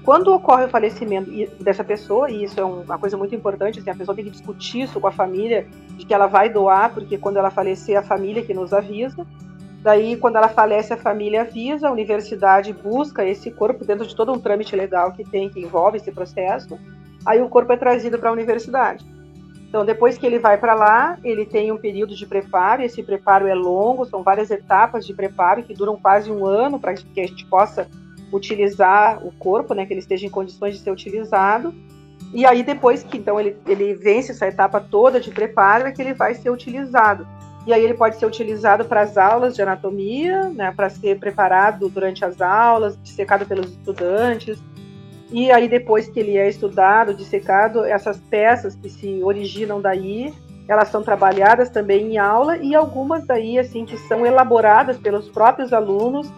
Quando 0.04 0.34
ocorre 0.34 0.66
o 0.66 0.70
falecimento 0.70 1.30
dessa 1.62 1.84
pessoa, 1.84 2.32
e 2.32 2.44
isso 2.44 2.60
é 2.60 2.64
uma 2.64 2.98
coisa 2.98 3.16
muito 3.16 3.36
importante, 3.36 3.80
assim, 3.80 3.90
a 3.90 3.96
pessoa 3.96 4.16
tem 4.16 4.26
que 4.26 4.32
discutir 4.32 4.82
isso 4.82 5.00
com 5.00 5.08
a 5.08 5.12
família, 5.12 5.68
de 5.98 6.06
que 6.06 6.14
ela 6.14 6.26
vai 6.26 6.50
doar, 6.50 6.94
porque 6.94 7.18
quando 7.18 7.38
ela 7.38 7.52
falecer, 7.52 7.98
a 7.98 8.02
família 8.02 8.42
que 8.42 8.54
nos 8.54 8.74
avisa. 8.74 9.28
Daí, 9.84 10.18
quando 10.18 10.38
ela 10.38 10.50
falece, 10.50 10.94
a 10.94 10.98
família 10.98 11.42
avisa, 11.42 11.88
a 11.88 11.92
universidade 11.92 12.74
busca 12.74 13.24
esse 13.26 13.52
corpo 13.52 13.86
dentro 13.86 14.08
de 14.08 14.16
todo 14.16 14.32
um 14.32 14.40
trâmite 14.40 14.76
legal 14.76 15.12
que 15.12 15.24
tem, 15.24 15.50
que 15.50 15.60
envolve 15.60 15.98
esse 15.98 16.12
processo 16.12 16.78
aí 17.26 17.42
o 17.42 17.50
corpo 17.50 17.72
é 17.74 17.78
trazido 17.78 18.18
para 18.18 18.30
a 18.30 18.34
universidade. 18.34 19.06
Então, 19.70 19.86
depois 19.86 20.18
que 20.18 20.26
ele 20.26 20.40
vai 20.40 20.58
para 20.58 20.74
lá, 20.74 21.20
ele 21.24 21.46
tem 21.46 21.72
um 21.72 21.78
período 21.78 22.16
de 22.16 22.26
preparo, 22.26 22.82
esse 22.82 23.04
preparo 23.04 23.46
é 23.46 23.54
longo, 23.54 24.04
são 24.04 24.24
várias 24.24 24.50
etapas 24.50 25.06
de 25.06 25.14
preparo 25.14 25.62
que 25.62 25.76
duram 25.76 25.96
quase 25.96 26.32
um 26.32 26.44
ano 26.44 26.80
para 26.80 26.96
que 26.96 27.22
a 27.22 27.28
gente 27.28 27.46
possa 27.46 27.88
utilizar 28.34 29.24
o 29.24 29.32
corpo, 29.32 29.76
né, 29.76 29.86
que 29.86 29.94
ele 29.94 30.00
esteja 30.00 30.26
em 30.26 30.30
condições 30.30 30.74
de 30.74 30.80
ser 30.80 30.90
utilizado. 30.90 31.72
E 32.34 32.48
aí, 32.48 32.64
depois 32.64 33.04
que 33.04 33.18
então 33.18 33.40
ele, 33.40 33.58
ele 33.68 33.94
vence 33.94 34.32
essa 34.32 34.48
etapa 34.48 34.82
toda 34.82 35.20
de 35.20 35.30
preparo, 35.30 35.86
é 35.86 35.92
que 35.92 36.02
ele 36.02 36.16
vai 36.16 36.34
ser 36.34 36.50
utilizado. 36.50 37.28
E 37.68 37.74
aí 37.74 37.84
ele 37.84 37.94
pode 37.94 38.16
ser 38.16 38.26
utilizado 38.26 38.86
para 38.86 39.02
as 39.02 39.20
aulas 39.20 39.56
de 39.56 39.62
anatomia, 39.62 40.50
né, 40.50 40.74
para 40.76 40.90
ser 40.90 41.20
preparado 41.20 41.88
durante 41.90 42.26
as 42.26 42.42
aulas, 42.42 42.98
dissecado 43.04 43.46
pelos 43.46 43.70
estudantes, 43.70 44.60
e 45.32 45.52
aí, 45.52 45.68
depois 45.68 46.08
que 46.08 46.20
ele 46.20 46.38
é 46.38 46.50
estudado, 46.50 47.14
dissecado, 47.14 47.84
essas 47.86 48.18
peças 48.18 48.76
que 48.76 48.90
se 48.90 49.24
originam 49.24 49.80
daí, 49.80 50.34
elas 50.68 50.90
são 50.90 51.04
trabalhadas 51.04 51.70
também 51.70 52.14
em 52.14 52.18
aula 52.18 52.58
e 52.58 52.76
algumas 52.76 53.26
daí, 53.26 53.60
assim, 53.60 53.86
que 53.86 53.98
são 53.98 54.26
elaboradas 54.26 54.98
pelos 54.98 55.30
próprios 55.30 55.72
alunos 55.72 56.32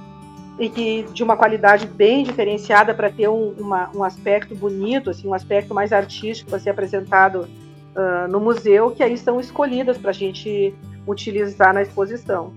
e 0.59 0.69
que 0.69 1.03
de 1.13 1.23
uma 1.23 1.37
qualidade 1.37 1.87
bem 1.87 2.23
diferenciada 2.23 2.93
para 2.93 3.09
ter 3.09 3.29
um, 3.29 3.53
uma, 3.57 3.89
um 3.95 4.03
aspecto 4.03 4.53
bonito, 4.55 5.09
assim, 5.09 5.27
um 5.27 5.33
aspecto 5.33 5.73
mais 5.73 5.93
artístico 5.93 6.49
para 6.49 6.59
ser 6.59 6.69
apresentado 6.69 7.47
uh, 7.95 8.29
no 8.29 8.39
museu, 8.39 8.91
que 8.91 9.01
aí 9.01 9.17
são 9.17 9.39
escolhidas 9.39 9.97
para 9.97 10.11
a 10.11 10.13
gente 10.13 10.73
utilizar 11.07 11.73
na 11.73 11.81
exposição. 11.81 12.53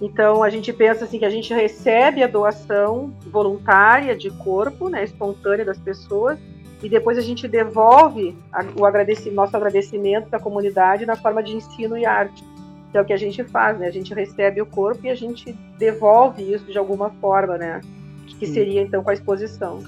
Então 0.00 0.42
a 0.42 0.48
gente 0.48 0.72
pensa 0.72 1.04
assim 1.04 1.18
que 1.18 1.24
a 1.24 1.30
gente 1.30 1.52
recebe 1.52 2.22
a 2.22 2.26
doação 2.26 3.12
voluntária 3.26 4.16
de 4.16 4.30
corpo, 4.30 4.88
né, 4.88 5.04
espontânea 5.04 5.64
das 5.64 5.78
pessoas, 5.78 6.38
e 6.82 6.88
depois 6.88 7.18
a 7.18 7.20
gente 7.20 7.46
devolve 7.46 8.34
o 8.78 8.86
agradecimento, 8.86 9.34
nosso 9.34 9.54
agradecimento 9.54 10.30
da 10.30 10.38
comunidade 10.38 11.04
na 11.04 11.14
forma 11.14 11.42
de 11.42 11.54
ensino 11.54 11.98
e 11.98 12.06
arte. 12.06 12.42
Que 12.90 12.96
é 12.96 13.00
o 13.02 13.04
que 13.04 13.12
a 13.12 13.18
gente 13.18 13.44
faz, 13.44 13.78
né? 13.78 13.86
A 13.86 13.90
gente 13.90 14.12
recebe 14.14 14.60
o 14.60 14.66
corpo 14.66 15.06
e 15.06 15.10
a 15.10 15.14
gente 15.14 15.52
devolve 15.78 16.52
isso 16.52 16.64
de 16.64 16.78
alguma 16.78 17.10
forma, 17.10 17.58
né? 17.58 17.80
Que 18.38 18.46
seria 18.46 18.80
então 18.80 19.04
com 19.04 19.10
a 19.10 19.14
exposição. 19.14 19.80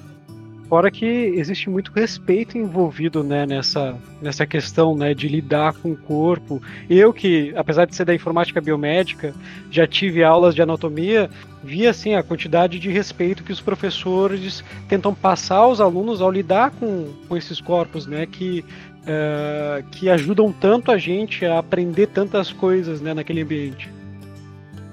Fora 0.69 0.91
que 0.91 1.05
existe 1.05 1.69
muito 1.69 1.93
respeito 1.95 2.57
envolvido 2.57 3.23
né, 3.23 3.45
nessa, 3.45 3.95
nessa 4.23 4.47
questão 4.47 4.97
né, 4.97 5.13
de 5.13 5.29
lidar 5.29 5.75
com 5.75 5.93
o 5.93 5.97
corpo. 5.97 6.63
Eu 6.89 7.13
que, 7.13 7.53
apesar 7.57 7.85
de 7.85 7.95
ser 7.95 8.07
da 8.07 8.15
informática 8.15 8.61
biomédica, 8.61 9.35
já 9.71 9.87
tive 9.87 10.25
aulas 10.25 10.55
de 10.55 10.63
anatomia, 10.63 11.29
vi 11.63 11.87
assim 11.87 12.15
a 12.15 12.23
quantidade 12.23 12.79
de 12.79 12.91
respeito 12.91 13.45
que 13.45 13.53
os 13.53 13.61
professores 13.61 14.65
tentam 14.89 15.15
passar 15.15 15.57
aos 15.57 15.81
alunos 15.81 16.23
ao 16.23 16.31
lidar 16.31 16.71
com, 16.71 17.13
com 17.29 17.37
esses 17.37 17.61
corpos, 17.61 18.07
né, 18.07 18.27
que, 18.27 18.65
uh, 19.03 19.87
que 19.91 20.09
ajudam 20.09 20.53
tanto 20.53 20.91
a 20.91 20.97
gente 20.97 21.45
a 21.45 21.59
aprender 21.59 22.07
tantas 22.07 22.51
coisas 22.51 23.01
né, 23.01 23.13
naquele 23.13 23.43
ambiente. 23.43 24.02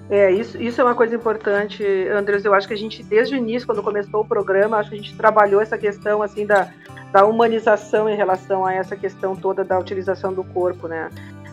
É, 0.09 0.31
isso, 0.31 0.59
isso 0.59 0.81
é 0.81 0.83
uma 0.83 0.95
coisa 0.95 1.15
importante, 1.15 1.83
Andres. 2.09 2.43
Eu 2.43 2.53
acho 2.53 2.67
que 2.67 2.73
a 2.73 2.77
gente, 2.77 3.03
desde 3.03 3.35
o 3.35 3.37
início, 3.37 3.67
quando 3.67 3.83
começou 3.83 4.21
o 4.21 4.25
programa, 4.25 4.77
acho 4.77 4.89
que 4.89 4.95
a 4.95 4.99
gente 4.99 5.15
trabalhou 5.15 5.61
essa 5.61 5.77
questão 5.77 6.23
assim 6.23 6.47
da, 6.47 6.67
da 7.11 7.25
humanização 7.25 8.09
em 8.09 8.15
relação 8.15 8.65
a 8.65 8.73
essa 8.73 8.95
questão 8.95 9.35
toda 9.35 9.63
da 9.63 9.77
utilização 9.77 10.33
do 10.33 10.43
corpo, 10.43 10.87
né? 10.87 11.09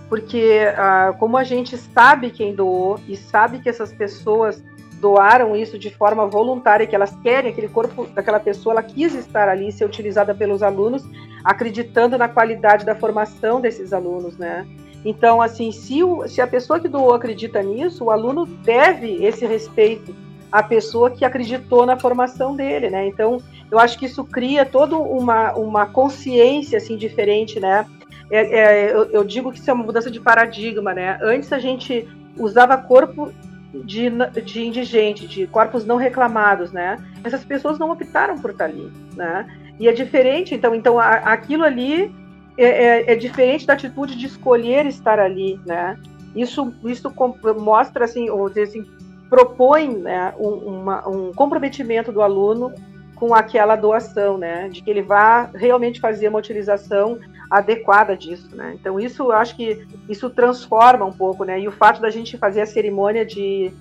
Porque 0.08 0.60
ah, 0.74 1.14
como 1.18 1.36
a 1.36 1.44
gente 1.44 1.76
sabe 1.76 2.30
quem 2.30 2.54
doou 2.54 2.98
e 3.06 3.14
sabe 3.14 3.58
que 3.58 3.68
essas 3.68 3.92
pessoas 3.92 4.62
doaram 5.00 5.54
isso 5.54 5.78
de 5.78 5.90
forma 5.90 6.26
voluntária, 6.26 6.86
que 6.86 6.94
elas 6.94 7.14
querem 7.16 7.50
aquele 7.50 7.68
corpo 7.68 8.06
daquela 8.06 8.40
pessoa, 8.40 8.72
ela 8.72 8.82
quis 8.82 9.14
estar 9.14 9.48
ali, 9.48 9.70
ser 9.70 9.84
utilizada 9.84 10.34
pelos 10.34 10.62
alunos, 10.62 11.04
acreditando 11.44 12.16
na 12.16 12.28
qualidade 12.28 12.86
da 12.86 12.94
formação 12.94 13.60
desses 13.60 13.92
alunos, 13.92 14.38
né? 14.38 14.66
Então, 15.06 15.40
assim, 15.40 15.70
se, 15.70 16.02
o, 16.02 16.26
se 16.26 16.40
a 16.40 16.48
pessoa 16.48 16.80
que 16.80 16.88
doou 16.88 17.14
acredita 17.14 17.62
nisso, 17.62 18.02
o 18.02 18.10
aluno 18.10 18.44
deve 18.44 19.24
esse 19.24 19.46
respeito 19.46 20.12
à 20.50 20.64
pessoa 20.64 21.12
que 21.12 21.24
acreditou 21.24 21.86
na 21.86 21.96
formação 21.96 22.56
dele, 22.56 22.90
né? 22.90 23.06
Então, 23.06 23.40
eu 23.70 23.78
acho 23.78 23.96
que 23.96 24.06
isso 24.06 24.24
cria 24.24 24.64
toda 24.66 24.96
uma, 24.96 25.52
uma 25.52 25.86
consciência, 25.86 26.76
assim, 26.78 26.96
diferente, 26.96 27.60
né? 27.60 27.86
É, 28.32 28.58
é, 28.58 28.92
eu, 28.92 29.04
eu, 29.12 29.22
digo 29.22 29.52
que 29.52 29.60
isso 29.60 29.70
é 29.70 29.72
uma 29.72 29.84
mudança 29.84 30.10
de 30.10 30.18
paradigma, 30.18 30.92
né? 30.92 31.20
Antes 31.22 31.52
a 31.52 31.60
gente 31.60 32.08
usava 32.36 32.76
corpo 32.76 33.32
de, 33.72 34.10
de 34.44 34.66
indigente, 34.66 35.28
de 35.28 35.46
corpos 35.46 35.86
não 35.86 35.98
reclamados, 35.98 36.72
né? 36.72 36.96
Essas 37.22 37.44
pessoas 37.44 37.78
não 37.78 37.92
optaram 37.92 38.36
por 38.40 38.50
estar 38.50 38.64
ali, 38.64 38.90
né? 39.14 39.46
E 39.78 39.86
é 39.86 39.92
diferente, 39.92 40.52
então, 40.52 40.74
então 40.74 40.98
a, 40.98 41.10
aquilo 41.10 41.62
ali 41.62 42.12
é, 42.58 42.64
é, 42.64 43.12
é, 43.12 43.16
diferente 43.16 43.66
da 43.66 43.74
atitude 43.74 44.16
de 44.16 44.26
escolher 44.26 44.86
estar 44.86 45.18
ali, 45.18 45.60
né? 45.66 45.98
Isso, 46.34 46.72
isso 46.84 47.12
mostra, 47.58 48.04
assim, 48.04 48.28
ou 48.28 48.48
dizer 48.48 48.64
assim, 48.64 48.84
propõe 49.28 49.96
né, 49.96 50.34
um, 50.38 50.80
uma, 50.80 51.08
um 51.08 51.32
comprometimento 51.32 52.12
do 52.12 52.22
aluno 52.22 52.72
com 53.14 53.34
aquela 53.34 53.74
doação, 53.76 54.36
né? 54.36 54.68
De 54.68 54.82
que 54.82 54.90
ele 54.90 55.02
vá 55.02 55.50
realmente 55.54 56.00
fazer 56.00 56.28
uma 56.28 56.38
utilização 56.38 57.18
adequada 57.50 58.16
disso, 58.16 58.54
né? 58.54 58.76
Então 58.78 59.00
isso, 59.00 59.24
eu 59.24 59.32
acho 59.32 59.56
que 59.56 59.86
isso 60.08 60.28
transforma 60.30 61.04
um 61.04 61.12
pouco, 61.12 61.44
né? 61.44 61.58
E 61.60 61.68
o 61.68 61.72
fato 61.72 62.00
da 62.00 62.10
gente 62.10 62.36
fazer 62.36 62.60
a 62.60 62.66
cerimônia 62.66 63.24
de 63.24 63.72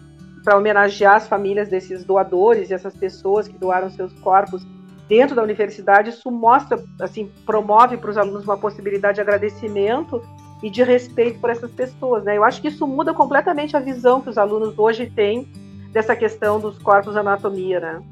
para 0.44 0.58
homenagear 0.58 1.16
as 1.16 1.28
famílias 1.28 1.70
desses 1.70 2.06
doadores 2.06 2.70
e 2.70 2.74
essas 2.74 2.96
pessoas 2.96 3.48
que 3.48 3.58
doaram 3.58 3.90
seus 3.90 4.14
corpos 4.20 4.66
dentro 5.08 5.36
da 5.36 5.44
universidade, 5.44 6.10
isso 6.10 6.32
mostra, 6.32 6.84
assim, 7.00 7.30
promove 7.46 7.98
para 7.98 8.10
os 8.10 8.18
alunos 8.18 8.44
uma 8.44 8.58
possibilidade 8.58 9.16
de 9.16 9.22
agradecimento 9.22 10.22
e 10.64 10.70
de 10.70 10.84
respeito 10.84 11.40
por 11.40 11.50
essas 11.50 11.72
pessoas, 11.72 12.24
né? 12.24 12.38
Eu 12.38 12.44
acho 12.44 12.62
que 12.62 12.70
isso 12.70 12.88
muda 12.88 13.14
completamente 13.14 13.76
a 13.78 13.80
visão 13.80 14.22
que 14.22 14.30
os 14.30 14.38
alunos 14.38 14.78
hoje 14.78 15.10
têm 15.10 15.48
dessa 15.92 16.16
questão 16.16 16.60
dos 16.60 16.78
corpos 16.80 17.16
anatomia, 17.16 17.80
né? 17.80 18.04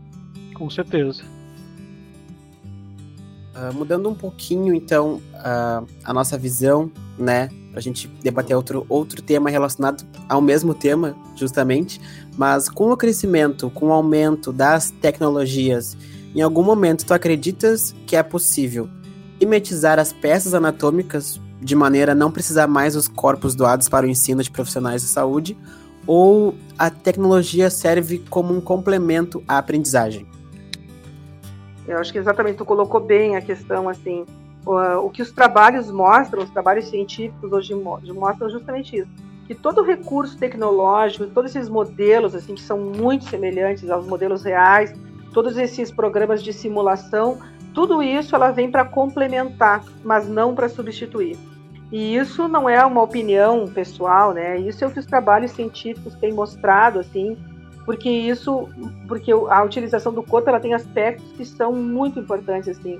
Com 0.53 0.69
certeza. 0.69 1.23
Uh, 3.55 3.73
mudando 3.73 4.09
um 4.09 4.15
pouquinho, 4.15 4.73
então, 4.73 5.21
uh, 5.35 5.88
a 6.03 6.13
nossa 6.13 6.38
visão, 6.38 6.91
né? 7.17 7.50
Para 7.71 7.79
a 7.79 7.81
gente 7.81 8.07
debater 8.07 8.55
outro, 8.55 8.85
outro 8.88 9.21
tema 9.21 9.50
relacionado 9.50 10.05
ao 10.29 10.41
mesmo 10.41 10.75
tema, 10.75 11.15
justamente, 11.35 12.00
mas 12.38 12.69
com 12.69 12.91
o 12.91 12.97
crescimento, 12.97 13.69
com 13.71 13.88
o 13.88 13.91
aumento 13.91 14.53
das 14.53 14.91
tecnologias 14.91 15.97
em 16.35 16.41
algum 16.41 16.63
momento, 16.63 17.05
tu 17.05 17.13
acreditas 17.13 17.95
que 18.07 18.15
é 18.15 18.23
possível 18.23 18.89
mimetizar 19.39 19.99
as 19.99 20.11
peças 20.11 20.53
anatômicas 20.53 21.39
de 21.59 21.75
maneira 21.75 22.13
a 22.13 22.15
não 22.15 22.31
precisar 22.31 22.67
mais 22.67 22.93
dos 22.93 23.07
corpos 23.07 23.55
doados 23.55 23.87
para 23.87 24.05
o 24.05 24.09
ensino 24.09 24.41
de 24.41 24.49
profissionais 24.49 25.01
de 25.01 25.07
saúde? 25.07 25.57
Ou 26.05 26.55
a 26.77 26.89
tecnologia 26.89 27.69
serve 27.69 28.19
como 28.29 28.53
um 28.53 28.59
complemento 28.59 29.43
à 29.47 29.57
aprendizagem? 29.57 30.27
Eu 31.87 31.97
acho 31.97 32.11
que 32.11 32.17
exatamente 32.17 32.57
tu 32.57 32.65
colocou 32.65 32.99
bem 32.99 33.35
a 33.35 33.41
questão 33.41 33.87
assim. 33.87 34.25
O, 34.65 34.75
o 35.05 35.09
que 35.09 35.21
os 35.21 35.31
trabalhos 35.31 35.91
mostram, 35.91 36.43
os 36.43 36.49
trabalhos 36.49 36.89
científicos 36.89 37.51
hoje 37.51 37.73
mostram 37.75 38.49
justamente 38.49 38.97
isso 38.97 39.09
que 39.45 39.53
todo 39.53 39.83
recurso 39.83 40.37
tecnológico, 40.37 41.27
todos 41.27 41.55
esses 41.55 41.69
modelos 41.69 42.33
assim 42.33 42.55
que 42.55 42.61
são 42.61 42.79
muito 42.79 43.25
semelhantes 43.25 43.89
aos 43.89 44.05
modelos 44.05 44.43
reais, 44.43 44.93
todos 45.33 45.57
esses 45.57 45.91
programas 45.91 46.43
de 46.43 46.53
simulação, 46.53 47.39
tudo 47.73 48.03
isso 48.03 48.35
ela 48.35 48.51
vem 48.51 48.69
para 48.69 48.85
complementar, 48.85 49.83
mas 50.03 50.29
não 50.29 50.53
para 50.53 50.69
substituir. 50.69 51.37
E 51.91 52.15
isso 52.15 52.47
não 52.47 52.69
é 52.69 52.83
uma 52.85 53.01
opinião 53.01 53.67
pessoal, 53.67 54.33
né? 54.33 54.57
Isso 54.57 54.83
é 54.83 54.87
o 54.87 54.91
que 54.91 54.99
os 54.99 55.05
trabalhos 55.05 55.51
científicos 55.51 56.15
têm 56.15 56.33
mostrado, 56.33 56.99
assim, 56.99 57.37
porque 57.85 58.09
isso, 58.09 58.69
porque 59.07 59.31
a 59.31 59.63
utilização 59.63 60.13
do 60.13 60.23
corpo 60.23 60.49
ela 60.49 60.59
tem 60.59 60.73
aspectos 60.73 61.31
que 61.33 61.45
são 61.45 61.73
muito 61.73 62.19
importantes 62.19 62.69
assim, 62.69 62.99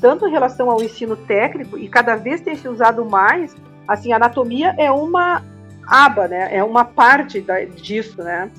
tanto 0.00 0.26
em 0.26 0.30
relação 0.30 0.70
ao 0.70 0.82
ensino 0.82 1.16
técnico 1.16 1.78
e 1.78 1.88
cada 1.88 2.16
vez 2.16 2.40
tem 2.40 2.56
se 2.56 2.66
usado 2.68 3.04
mais, 3.04 3.54
assim, 3.86 4.12
a 4.12 4.16
anatomia 4.16 4.74
é 4.78 4.90
uma 4.90 5.42
aba, 5.86 6.26
né? 6.26 6.48
É 6.56 6.64
uma 6.64 6.84
parte 6.84 7.40
da, 7.40 7.64
disso, 7.64 8.22
né? 8.22 8.50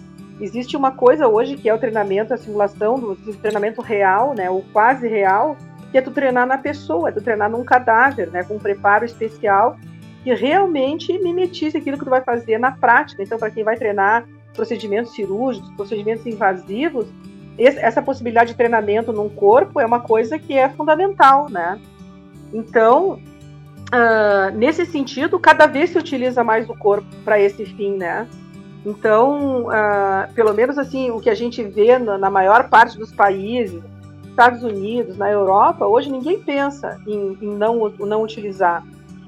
Existe 0.43 0.75
uma 0.75 0.91
coisa 0.91 1.25
hoje 1.25 1.55
que 1.55 1.69
é 1.69 1.73
o 1.73 1.77
treinamento, 1.77 2.33
a 2.33 2.37
simulação 2.37 2.99
do, 2.99 3.15
treinamento 3.15 3.81
real, 3.81 4.33
né? 4.33 4.49
O 4.49 4.61
quase 4.73 5.07
real, 5.07 5.55
que 5.89 5.97
é 5.97 6.01
tu 6.01 6.11
treinar 6.11 6.45
na 6.45 6.57
pessoa, 6.57 7.07
é 7.07 7.11
tu 7.13 7.21
treinar 7.21 7.49
num 7.49 7.63
cadáver, 7.63 8.29
né? 8.29 8.43
Com 8.43 8.55
um 8.55 8.59
preparo 8.59 9.05
especial 9.05 9.77
que 10.21 10.33
realmente 10.33 11.17
mimetize 11.17 11.77
aquilo 11.77 11.97
que 11.97 12.03
tu 12.03 12.09
vai 12.09 12.19
fazer 12.19 12.57
na 12.57 12.71
prática. 12.71 13.23
Então, 13.23 13.37
para 13.37 13.51
quem 13.51 13.63
vai 13.63 13.77
treinar 13.77 14.25
procedimentos 14.53 15.13
cirúrgicos, 15.13 15.71
procedimentos 15.77 16.25
invasivos, 16.25 17.07
essa 17.57 18.01
possibilidade 18.01 18.51
de 18.51 18.57
treinamento 18.57 19.13
num 19.13 19.29
corpo 19.29 19.79
é 19.79 19.85
uma 19.85 20.01
coisa 20.01 20.37
que 20.37 20.57
é 20.57 20.67
fundamental, 20.67 21.49
né? 21.49 21.79
Então, 22.53 23.13
uh, 23.13 24.51
nesse 24.53 24.85
sentido, 24.85 25.39
cada 25.39 25.67
vez 25.67 25.91
se 25.91 25.97
utiliza 25.97 26.43
mais 26.43 26.69
o 26.69 26.75
corpo 26.75 27.07
para 27.23 27.39
esse 27.39 27.65
fim, 27.65 27.95
né? 27.95 28.27
Então, 28.85 29.67
uh, 29.67 30.33
pelo 30.33 30.53
menos 30.53 30.77
assim, 30.77 31.09
o 31.09 31.19
que 31.19 31.29
a 31.29 31.35
gente 31.35 31.63
vê 31.63 31.97
na, 31.97 32.17
na, 32.17 32.29
maior 32.29 32.69
parte 32.69 32.97
dos 32.97 33.13
países, 33.13 33.81
Estados 34.27 34.63
Unidos, 34.63 35.15
na 35.15 35.31
Europa, 35.31 35.85
hoje 35.85 36.11
ninguém 36.11 36.39
pensa 36.39 36.99
em, 37.07 37.37
em 37.41 37.55
não, 37.55 37.89
não 37.99 38.23
utilizar. 38.23 38.83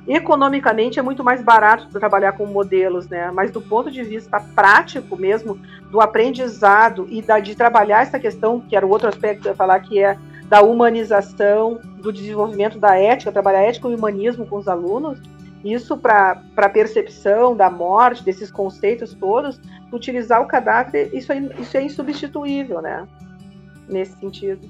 Economicamente 0.07 0.99
é 0.99 1.01
muito 1.01 1.23
mais 1.23 1.41
barato 1.41 1.87
trabalhar 1.99 2.33
com 2.33 2.45
modelos, 2.45 3.07
né? 3.07 3.31
Mas 3.31 3.49
do 3.49 3.61
ponto 3.61 3.89
de 3.89 4.03
vista 4.03 4.39
prático 4.39 5.15
mesmo, 5.15 5.59
do 5.89 6.01
aprendizado 6.01 7.07
e 7.09 7.21
da, 7.21 7.39
de 7.39 7.55
trabalhar 7.55 8.01
essa 8.01 8.19
questão, 8.19 8.59
que 8.59 8.75
era 8.75 8.85
o 8.85 8.89
outro 8.89 9.07
aspecto 9.07 9.41
que 9.41 9.47
eu 9.47 9.51
ia 9.51 9.55
falar, 9.55 9.79
que 9.79 9.99
é 9.99 10.17
da 10.47 10.61
humanização, 10.61 11.79
do 11.97 12.13
desenvolvimento 12.13 12.77
da 12.77 12.95
ética, 12.95 13.31
trabalhar 13.31 13.61
ética 13.61 13.87
e 13.87 13.95
humanismo 13.95 14.45
com 14.45 14.57
os 14.57 14.67
alunos, 14.67 15.19
isso 15.65 15.97
para 15.97 16.43
a 16.55 16.69
percepção 16.69 17.55
da 17.55 17.71
morte, 17.71 18.23
desses 18.23 18.51
conceitos 18.51 19.15
todos, 19.15 19.59
utilizar 19.91 20.41
o 20.41 20.45
cadáver, 20.45 21.09
isso 21.11 21.31
é, 21.31 21.39
isso 21.59 21.75
é 21.75 21.83
insubstituível, 21.83 22.81
né? 22.81 23.07
Nesse 23.89 24.15
sentido. 24.19 24.69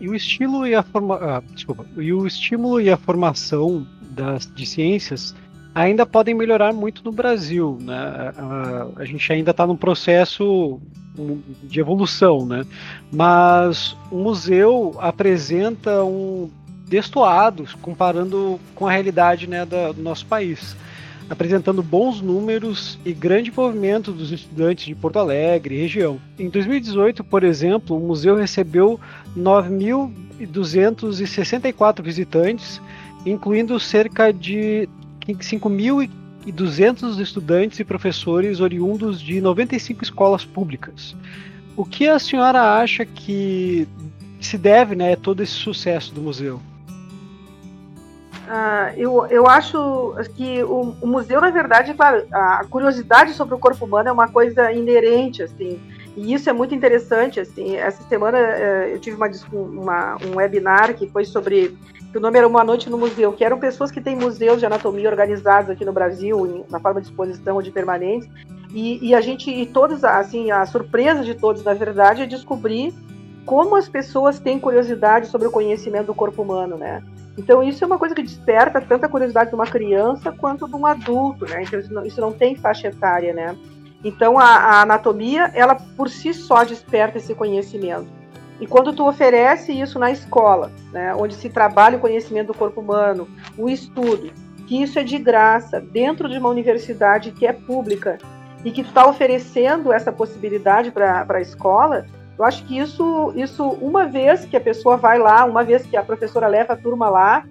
E 0.00 0.08
o 0.08 0.14
estilo 0.14 0.66
e 0.66 0.74
a 0.74 0.82
forma, 0.82 1.16
ah, 1.16 1.42
desculpa, 1.54 1.86
e 1.96 2.12
o 2.12 2.26
estímulo 2.26 2.80
e 2.80 2.90
a 2.90 2.96
formação 2.96 3.86
das 4.10 4.52
de 4.52 4.66
ciências 4.66 5.34
ainda 5.74 6.04
podem 6.04 6.34
melhorar 6.34 6.72
muito 6.72 7.04
no 7.04 7.12
Brasil, 7.12 7.78
né? 7.80 7.94
A, 7.94 8.32
a, 8.36 9.02
a 9.02 9.04
gente 9.04 9.32
ainda 9.32 9.52
está 9.52 9.66
num 9.66 9.76
processo 9.76 10.80
de 11.62 11.80
evolução, 11.80 12.46
né? 12.46 12.64
Mas 13.12 13.96
o 14.10 14.16
museu 14.16 14.96
apresenta 14.98 16.04
um 16.04 16.50
destoado 16.92 17.66
comparando 17.80 18.60
com 18.74 18.86
a 18.86 18.92
realidade 18.92 19.46
né, 19.46 19.64
da, 19.64 19.92
do 19.92 20.02
nosso 20.02 20.26
país, 20.26 20.76
apresentando 21.30 21.82
bons 21.82 22.20
números 22.20 22.98
e 23.02 23.14
grande 23.14 23.50
movimento 23.50 24.12
dos 24.12 24.30
estudantes 24.30 24.84
de 24.84 24.94
Porto 24.94 25.18
Alegre 25.18 25.74
e 25.74 25.80
região. 25.80 26.20
Em 26.38 26.50
2018, 26.50 27.24
por 27.24 27.44
exemplo, 27.44 27.96
o 27.96 28.06
museu 28.06 28.36
recebeu 28.36 29.00
9.264 29.34 32.02
visitantes, 32.02 32.78
incluindo 33.24 33.80
cerca 33.80 34.30
de 34.30 34.86
5.200 35.26 37.18
estudantes 37.20 37.80
e 37.80 37.84
professores 37.84 38.60
oriundos 38.60 39.18
de 39.18 39.40
95 39.40 40.04
escolas 40.04 40.44
públicas. 40.44 41.16
O 41.74 41.86
que 41.86 42.06
a 42.06 42.18
senhora 42.18 42.76
acha 42.76 43.06
que 43.06 43.88
se 44.38 44.58
deve 44.58 44.94
né, 44.94 45.14
a 45.14 45.16
todo 45.16 45.42
esse 45.42 45.54
sucesso 45.54 46.12
do 46.12 46.20
museu? 46.20 46.60
Uh, 48.52 48.92
eu, 48.98 49.26
eu 49.30 49.46
acho 49.46 50.14
que 50.36 50.62
o, 50.62 50.94
o, 51.00 51.06
museu, 51.06 51.40
na 51.40 51.48
verdade, 51.48 51.94
claro, 51.94 52.26
a 52.30 52.62
curiosidade 52.68 53.32
sobre 53.32 53.54
o 53.54 53.58
corpo 53.58 53.86
humano 53.86 54.10
é 54.10 54.12
uma 54.12 54.28
coisa 54.28 54.70
inerente, 54.70 55.42
assim, 55.42 55.80
e 56.14 56.34
isso 56.34 56.50
é 56.50 56.52
muito 56.52 56.74
interessante, 56.74 57.40
assim, 57.40 57.76
essa 57.76 58.02
semana 58.02 58.36
uh, 58.36 58.88
eu 58.90 58.98
tive 58.98 59.16
uma, 59.16 59.30
uma, 59.54 60.16
um 60.16 60.36
webinar 60.36 60.92
que 60.94 61.08
foi 61.08 61.24
sobre, 61.24 61.78
que 62.10 62.18
o 62.18 62.20
nome 62.20 62.36
era 62.36 62.46
Uma 62.46 62.62
Noite 62.62 62.90
no 62.90 62.98
Museu, 62.98 63.32
que 63.32 63.42
eram 63.42 63.58
pessoas 63.58 63.90
que 63.90 64.02
têm 64.02 64.16
museus 64.16 64.58
de 64.60 64.66
anatomia 64.66 65.08
organizados 65.08 65.70
aqui 65.70 65.86
no 65.86 65.92
Brasil, 65.92 66.46
em, 66.46 66.64
na 66.70 66.78
forma 66.78 67.00
de 67.00 67.06
exposição 67.06 67.56
ou 67.56 67.62
de 67.62 67.70
permanentes, 67.70 68.28
e, 68.74 68.98
e 69.08 69.14
a 69.14 69.22
gente, 69.22 69.50
e 69.50 69.64
todos, 69.64 70.04
assim, 70.04 70.50
a 70.50 70.66
surpresa 70.66 71.24
de 71.24 71.34
todos, 71.34 71.64
na 71.64 71.72
verdade, 71.72 72.20
é 72.20 72.26
descobrir 72.26 72.92
como 73.44 73.76
as 73.76 73.88
pessoas 73.88 74.38
têm 74.38 74.58
curiosidade 74.58 75.26
sobre 75.26 75.48
o 75.48 75.50
conhecimento 75.50 76.06
do 76.06 76.14
corpo 76.14 76.42
humano, 76.42 76.76
né? 76.76 77.02
Então 77.36 77.62
isso 77.62 77.82
é 77.82 77.86
uma 77.86 77.98
coisa 77.98 78.14
que 78.14 78.22
desperta 78.22 78.80
tanto 78.80 79.04
a 79.04 79.08
curiosidade 79.08 79.50
de 79.50 79.54
uma 79.54 79.66
criança 79.66 80.30
quanto 80.32 80.68
de 80.68 80.76
um 80.76 80.86
adulto, 80.86 81.46
né? 81.46 81.62
Então 81.62 81.80
isso 81.80 81.92
não, 81.92 82.04
isso 82.04 82.20
não 82.20 82.32
tem 82.32 82.54
faixa 82.54 82.88
etária, 82.88 83.32
né? 83.32 83.56
Então 84.04 84.38
a, 84.38 84.44
a, 84.44 84.82
anatomia, 84.82 85.50
ela 85.54 85.74
por 85.74 86.08
si 86.08 86.34
só 86.34 86.64
desperta 86.64 87.18
esse 87.18 87.34
conhecimento. 87.34 88.08
E 88.60 88.66
quando 88.66 88.92
tu 88.92 89.08
oferece 89.08 89.72
isso 89.72 89.98
na 89.98 90.10
escola, 90.10 90.70
né, 90.92 91.14
onde 91.16 91.34
se 91.34 91.48
trabalha 91.48 91.96
o 91.96 92.00
conhecimento 92.00 92.48
do 92.48 92.54
corpo 92.54 92.80
humano, 92.80 93.26
o 93.58 93.68
estudo, 93.68 94.30
que 94.68 94.80
isso 94.80 95.00
é 95.00 95.02
de 95.02 95.18
graça, 95.18 95.80
dentro 95.80 96.28
de 96.28 96.38
uma 96.38 96.48
universidade 96.48 97.32
que 97.32 97.44
é 97.44 97.52
pública, 97.52 98.18
e 98.64 98.70
que 98.70 98.82
está 98.82 99.06
oferecendo 99.06 99.92
essa 99.92 100.12
possibilidade 100.12 100.90
para 100.90 101.26
a 101.28 101.40
escola, 101.40 102.06
eu 102.38 102.44
acho 102.44 102.64
que 102.64 102.78
isso, 102.78 103.32
isso, 103.36 103.64
uma 103.64 104.06
vez 104.06 104.44
que 104.44 104.56
a 104.56 104.60
pessoa 104.60 104.96
vai 104.96 105.18
lá, 105.18 105.44
uma 105.44 105.62
vez 105.62 105.84
que 105.84 105.96
a 105.96 106.02
professora 106.02 106.46
leva 106.46 106.72
a 106.72 106.76
turma 106.76 107.08
lá, 107.08 107.44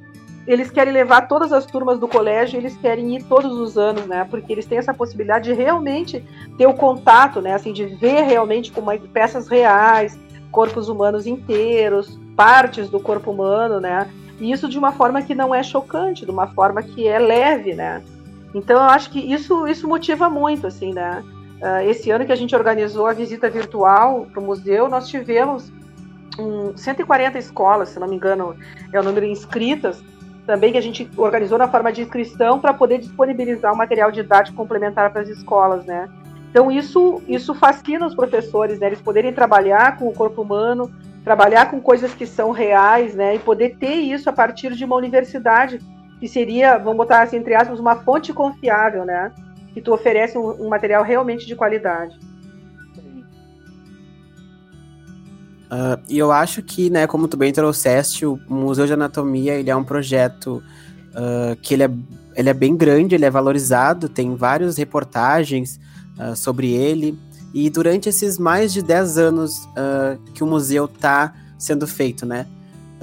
eles 0.48 0.72
querem 0.72 0.92
levar 0.92 1.28
todas 1.28 1.54
as 1.54 1.66
turmas 1.66 2.00
do 2.00 2.08
colégio, 2.08 2.58
eles 2.58 2.76
querem 2.78 3.16
ir 3.16 3.24
todos 3.24 3.54
os 3.54 3.78
anos, 3.78 4.06
né? 4.08 4.26
Porque 4.30 4.52
eles 4.52 4.66
têm 4.66 4.80
essa 4.80 4.94
possibilidade 4.94 5.46
de 5.46 5.54
realmente 5.54 6.26
ter 6.58 6.66
o 6.66 6.74
contato, 6.74 7.42
né? 7.42 7.54
Assim, 7.54 7.72
de 7.72 7.86
ver 7.86 8.24
realmente 8.24 8.72
como 8.72 8.92
peças 9.10 9.48
reais, 9.48 10.18
corpos 10.52 10.90
humanos 10.90 11.28
inteiros, 11.28 12.20
partes 12.36 12.90
do 12.90 13.00
corpo 13.00 13.32
humano, 13.32 13.80
né? 13.80 14.10
E 14.40 14.52
isso 14.52 14.68
de 14.68 14.80
uma 14.80 14.92
forma 14.92 15.22
que 15.22 15.36
não 15.36 15.54
é 15.54 15.62
chocante, 15.62 16.26
de 16.26 16.32
uma 16.32 16.48
forma 16.48 16.82
que 16.82 17.08
é 17.08 17.20
leve, 17.20 17.76
né? 17.76 18.02
Então 18.54 18.78
eu 18.78 18.90
acho 18.90 19.12
que 19.12 19.20
isso, 19.20 19.68
isso 19.68 19.88
motiva 19.88 20.30
muito, 20.30 20.66
assim, 20.66 20.92
né? 20.92 21.24
Uh, 21.62 21.88
esse 21.88 22.10
ano 22.10 22.26
que 22.26 22.32
a 22.32 22.36
gente 22.36 22.56
organizou 22.56 23.06
a 23.06 23.14
visita 23.14 23.48
virtual 23.48 24.26
para 24.32 24.42
o 24.42 24.44
museu, 24.44 24.90
nós 24.90 25.08
tivemos 25.08 25.72
um, 26.40 26.76
140 26.76 27.38
escolas, 27.38 27.90
se 27.90 28.00
não 28.00 28.08
me 28.08 28.16
engano, 28.16 28.56
é 28.92 29.00
o 29.00 29.04
número 29.04 29.28
inscritas, 29.28 30.04
também 30.48 30.72
que 30.72 30.78
a 30.80 30.82
gente 30.82 31.08
organizou 31.16 31.60
na 31.60 31.68
forma 31.68 31.92
de 31.92 32.02
inscrição 32.02 32.60
para 32.60 32.74
poder 32.74 32.98
disponibilizar 32.98 33.72
o 33.72 33.78
material 33.78 34.12
didático 34.12 34.58
complementar 34.58 35.12
para 35.12 35.22
as 35.22 35.30
escolas, 35.30 35.86
né? 35.86 36.10
Então 36.50 36.72
isso 36.72 37.22
isso 37.28 37.54
fascina 37.54 38.08
os 38.08 38.16
professores, 38.16 38.80
né? 38.80 38.88
Eles 38.88 39.02
poderem 39.02 39.32
trabalhar 39.32 39.98
com 39.98 40.08
o 40.08 40.14
corpo 40.14 40.42
humano, 40.42 40.92
trabalhar 41.24 41.70
com 41.70 41.80
coisas 41.80 42.14
que 42.14 42.26
são 42.26 42.52
reais, 42.52 43.16
né? 43.16 43.36
E 43.36 43.40
poder 43.40 43.78
ter 43.78 43.94
isso 43.94 44.30
a 44.30 44.34
partir 44.34 44.74
de 44.74 44.84
uma 44.84 44.96
universidade 44.96 45.80
que 46.20 46.28
seria, 46.28 46.78
vamos 46.78 46.98
botar 46.98 47.22
assim 47.22 47.38
entre 47.38 47.54
aspas, 47.54 47.80
uma 47.80 47.98
fonte 47.98 48.34
confiável, 48.34 49.06
né? 49.06 49.32
Que 49.74 49.82
tu 49.82 49.94
oferece 49.94 50.38
um, 50.38 50.66
um 50.66 50.70
material 50.70 51.04
realmente 51.04 51.46
de 51.46 51.56
qualidade. 51.56 52.18
Uh, 55.72 55.96
e 56.10 56.18
eu 56.18 56.34
acho 56.34 56.62
que, 56.62 56.90
né, 56.90 57.08
como 57.08 57.30
tu 57.30 57.38
bem 57.38 57.54
trouxeste, 57.54 58.26
o 58.26 58.38
Museu 58.50 58.86
de 58.86 58.92
Anatomia 58.92 59.54
ele 59.54 59.70
é 59.70 59.76
um 59.76 59.86
projeto 59.86 60.62
uh, 61.12 61.56
que 61.62 61.74
ele 61.74 61.84
é, 61.84 61.92
ele 62.36 62.50
é 62.50 62.54
bem 62.54 62.76
grande, 62.76 63.16
ele 63.16 63.24
é 63.24 63.30
valorizado, 63.30 64.10
tem 64.10 64.36
várias 64.36 64.78
reportagens 64.78 65.80
uh, 66.20 66.36
sobre 66.36 66.74
ele. 66.74 67.18
E 67.54 67.70
durante 67.70 68.10
esses 68.10 68.38
mais 68.38 68.74
de 68.74 68.82
10 68.82 69.18
anos 69.18 69.68
que 70.34 70.42
o 70.42 70.48
museu 70.48 70.86
está 70.86 71.34
sendo 71.58 71.86
feito, 71.86 72.26
né? 72.26 72.48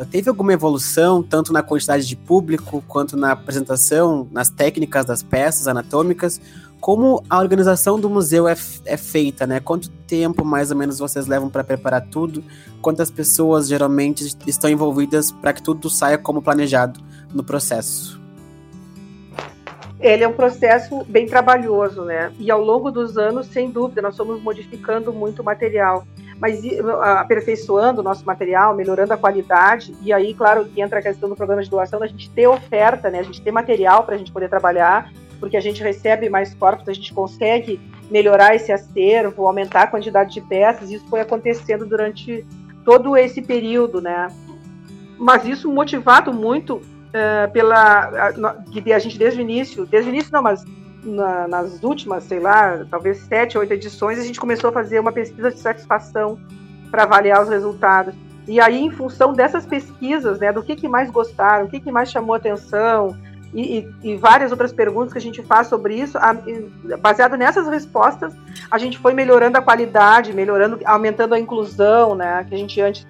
Teve 0.04 0.28
alguma 0.28 0.52
evolução, 0.52 1.22
tanto 1.22 1.52
na 1.52 1.62
quantidade 1.62 2.06
de 2.06 2.14
público, 2.14 2.82
quanto 2.86 3.16
na 3.16 3.32
apresentação, 3.32 4.28
nas 4.30 4.48
técnicas 4.48 5.04
das 5.04 5.22
peças 5.22 5.66
anatômicas? 5.66 6.40
Como 6.80 7.24
a 7.28 7.40
organização 7.40 7.98
do 7.98 8.08
museu 8.08 8.46
é, 8.46 8.54
é 8.84 8.96
feita, 8.96 9.44
né? 9.44 9.58
Quanto 9.58 9.90
tempo 10.06 10.44
mais 10.44 10.70
ou 10.70 10.76
menos 10.76 11.00
vocês 11.00 11.26
levam 11.26 11.50
para 11.50 11.64
preparar 11.64 12.06
tudo? 12.08 12.44
Quantas 12.80 13.10
pessoas 13.10 13.66
geralmente 13.66 14.36
estão 14.46 14.70
envolvidas 14.70 15.32
para 15.32 15.52
que 15.52 15.60
tudo 15.60 15.90
saia 15.90 16.16
como 16.16 16.40
planejado 16.40 17.00
no 17.34 17.42
processo? 17.42 18.20
Ele 19.98 20.22
é 20.22 20.28
um 20.28 20.32
processo 20.32 21.04
bem 21.08 21.26
trabalhoso, 21.26 22.04
né? 22.04 22.32
E 22.38 22.52
ao 22.52 22.62
longo 22.62 22.92
dos 22.92 23.18
anos, 23.18 23.48
sem 23.48 23.68
dúvida, 23.68 24.00
nós 24.00 24.16
fomos 24.16 24.40
modificando 24.40 25.12
muito 25.12 25.42
o 25.42 25.44
material 25.44 26.06
mas 26.40 26.60
aperfeiçoando 27.18 28.00
o 28.00 28.04
nosso 28.04 28.24
material, 28.24 28.74
melhorando 28.74 29.12
a 29.12 29.16
qualidade, 29.16 29.94
e 30.02 30.12
aí, 30.12 30.32
claro, 30.34 30.64
que 30.66 30.80
entra 30.80 31.00
a 31.00 31.02
questão 31.02 31.28
do 31.28 31.34
programa 31.34 31.62
de 31.62 31.70
doação, 31.70 31.98
da 31.98 32.06
gente 32.06 32.30
ter 32.30 32.46
oferta, 32.46 33.10
né, 33.10 33.20
a 33.20 33.24
gente 33.24 33.42
ter 33.42 33.50
material 33.50 34.04
para 34.04 34.14
a 34.14 34.18
gente 34.18 34.32
poder 34.32 34.48
trabalhar, 34.48 35.10
porque 35.40 35.56
a 35.56 35.60
gente 35.60 35.82
recebe 35.82 36.28
mais 36.28 36.54
corpos, 36.54 36.88
a 36.88 36.92
gente 36.92 37.12
consegue 37.12 37.80
melhorar 38.10 38.54
esse 38.54 38.72
acervo, 38.72 39.46
aumentar 39.46 39.82
a 39.82 39.86
quantidade 39.86 40.32
de 40.32 40.40
peças, 40.40 40.90
isso 40.90 41.06
foi 41.08 41.20
acontecendo 41.20 41.84
durante 41.84 42.46
todo 42.84 43.16
esse 43.16 43.42
período, 43.42 44.00
né? 44.00 44.28
Mas 45.18 45.44
isso 45.44 45.70
motivado 45.70 46.32
muito 46.32 46.76
uh, 46.76 47.50
pela 47.52 48.32
que 48.72 48.92
a 48.92 48.98
gente 48.98 49.18
desde 49.18 49.40
o 49.40 49.42
início, 49.42 49.84
desde 49.84 50.08
o 50.08 50.12
início 50.12 50.32
não, 50.32 50.42
mas 50.42 50.64
na, 51.08 51.48
nas 51.48 51.82
últimas, 51.82 52.24
sei 52.24 52.40
lá, 52.40 52.84
talvez 52.90 53.18
sete, 53.18 53.58
oito 53.58 53.72
edições, 53.72 54.18
a 54.18 54.22
gente 54.22 54.40
começou 54.40 54.70
a 54.70 54.72
fazer 54.72 55.00
uma 55.00 55.12
pesquisa 55.12 55.50
de 55.50 55.58
satisfação 55.58 56.38
para 56.90 57.04
avaliar 57.04 57.42
os 57.42 57.48
resultados. 57.48 58.14
E 58.46 58.60
aí, 58.60 58.80
em 58.80 58.90
função 58.90 59.32
dessas 59.32 59.66
pesquisas, 59.66 60.38
né, 60.38 60.52
do 60.52 60.62
que, 60.62 60.74
que 60.74 60.88
mais 60.88 61.10
gostaram, 61.10 61.66
o 61.66 61.68
que, 61.68 61.80
que 61.80 61.92
mais 61.92 62.10
chamou 62.10 62.34
atenção, 62.34 63.16
e, 63.52 63.78
e, 63.78 64.10
e, 64.10 64.16
várias 64.16 64.50
outras 64.50 64.72
perguntas 64.72 65.12
que 65.12 65.18
a 65.18 65.22
gente 65.22 65.42
faz 65.42 65.68
sobre 65.68 65.94
isso, 65.94 66.18
a, 66.18 66.36
baseado 66.98 67.36
nessas 67.36 67.66
respostas, 67.66 68.34
a 68.70 68.76
gente 68.76 68.98
foi 68.98 69.14
melhorando 69.14 69.56
a 69.56 69.62
qualidade, 69.62 70.34
melhorando, 70.34 70.78
aumentando 70.84 71.34
a 71.34 71.38
inclusão, 71.38 72.14
né? 72.14 72.44
Que 72.46 72.54
a 72.54 72.58
gente 72.58 72.80
antes 72.80 73.06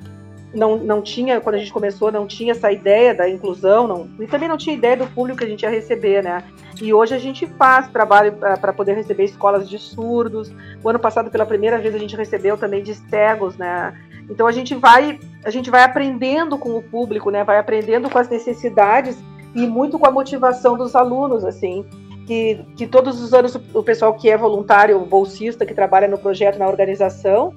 não, 0.55 0.77
não 0.79 1.03
tinha, 1.03 1.41
quando 1.41 1.57
a 1.57 1.59
gente 1.59 1.73
começou, 1.73 2.11
não 2.11 2.27
tinha 2.27 2.53
essa 2.53 2.73
ideia 2.73 3.15
da 3.15 3.29
inclusão, 3.29 3.87
não, 3.87 4.09
e 4.19 4.27
também 4.27 4.49
não 4.49 4.57
tinha 4.57 4.75
ideia 4.75 4.97
do 4.97 5.07
público 5.07 5.39
que 5.39 5.45
a 5.45 5.49
gente 5.49 5.63
ia 5.63 5.71
receber, 5.71 6.23
né? 6.23 6.43
E 6.81 6.93
hoje 6.95 7.15
a 7.15 7.19
gente 7.19 7.47
faz 7.47 7.89
trabalho 7.89 8.33
para 8.33 8.73
poder 8.73 8.95
receber 8.95 9.25
escolas 9.25 9.69
de 9.69 9.79
surdos. 9.79 10.53
O 10.83 10.89
ano 10.89 10.99
passado, 10.99 11.31
pela 11.31 11.45
primeira 11.45 11.79
vez, 11.79 11.95
a 11.95 11.99
gente 11.99 12.17
recebeu 12.17 12.57
também 12.57 12.83
de 12.83 12.95
cegos, 12.95 13.57
né? 13.57 13.95
Então 14.31 14.47
a 14.47 14.53
gente 14.53 14.75
vai, 14.75 15.19
a 15.45 15.51
gente 15.51 15.71
vai 15.71 15.83
aprendendo 15.83 16.57
com 16.57 16.77
o 16.77 16.83
público, 16.83 17.31
né? 17.31 17.45
Vai 17.45 17.59
aprendendo 17.59 18.09
com 18.09 18.19
as 18.19 18.29
necessidades 18.29 19.19
e 19.55 19.67
muito 19.67 19.99
com 19.99 20.07
a 20.07 20.11
motivação 20.11 20.77
dos 20.77 20.95
alunos, 20.95 21.45
assim, 21.45 21.85
que, 22.27 22.61
que 22.77 22.87
todos 22.87 23.21
os 23.21 23.33
anos 23.33 23.59
o 23.75 23.83
pessoal 23.83 24.15
que 24.15 24.29
é 24.31 24.37
voluntário, 24.37 24.99
bolsista, 25.01 25.67
que 25.67 25.75
trabalha 25.75 26.07
no 26.07 26.19
projeto, 26.19 26.59
na 26.59 26.69
organização, 26.69 27.55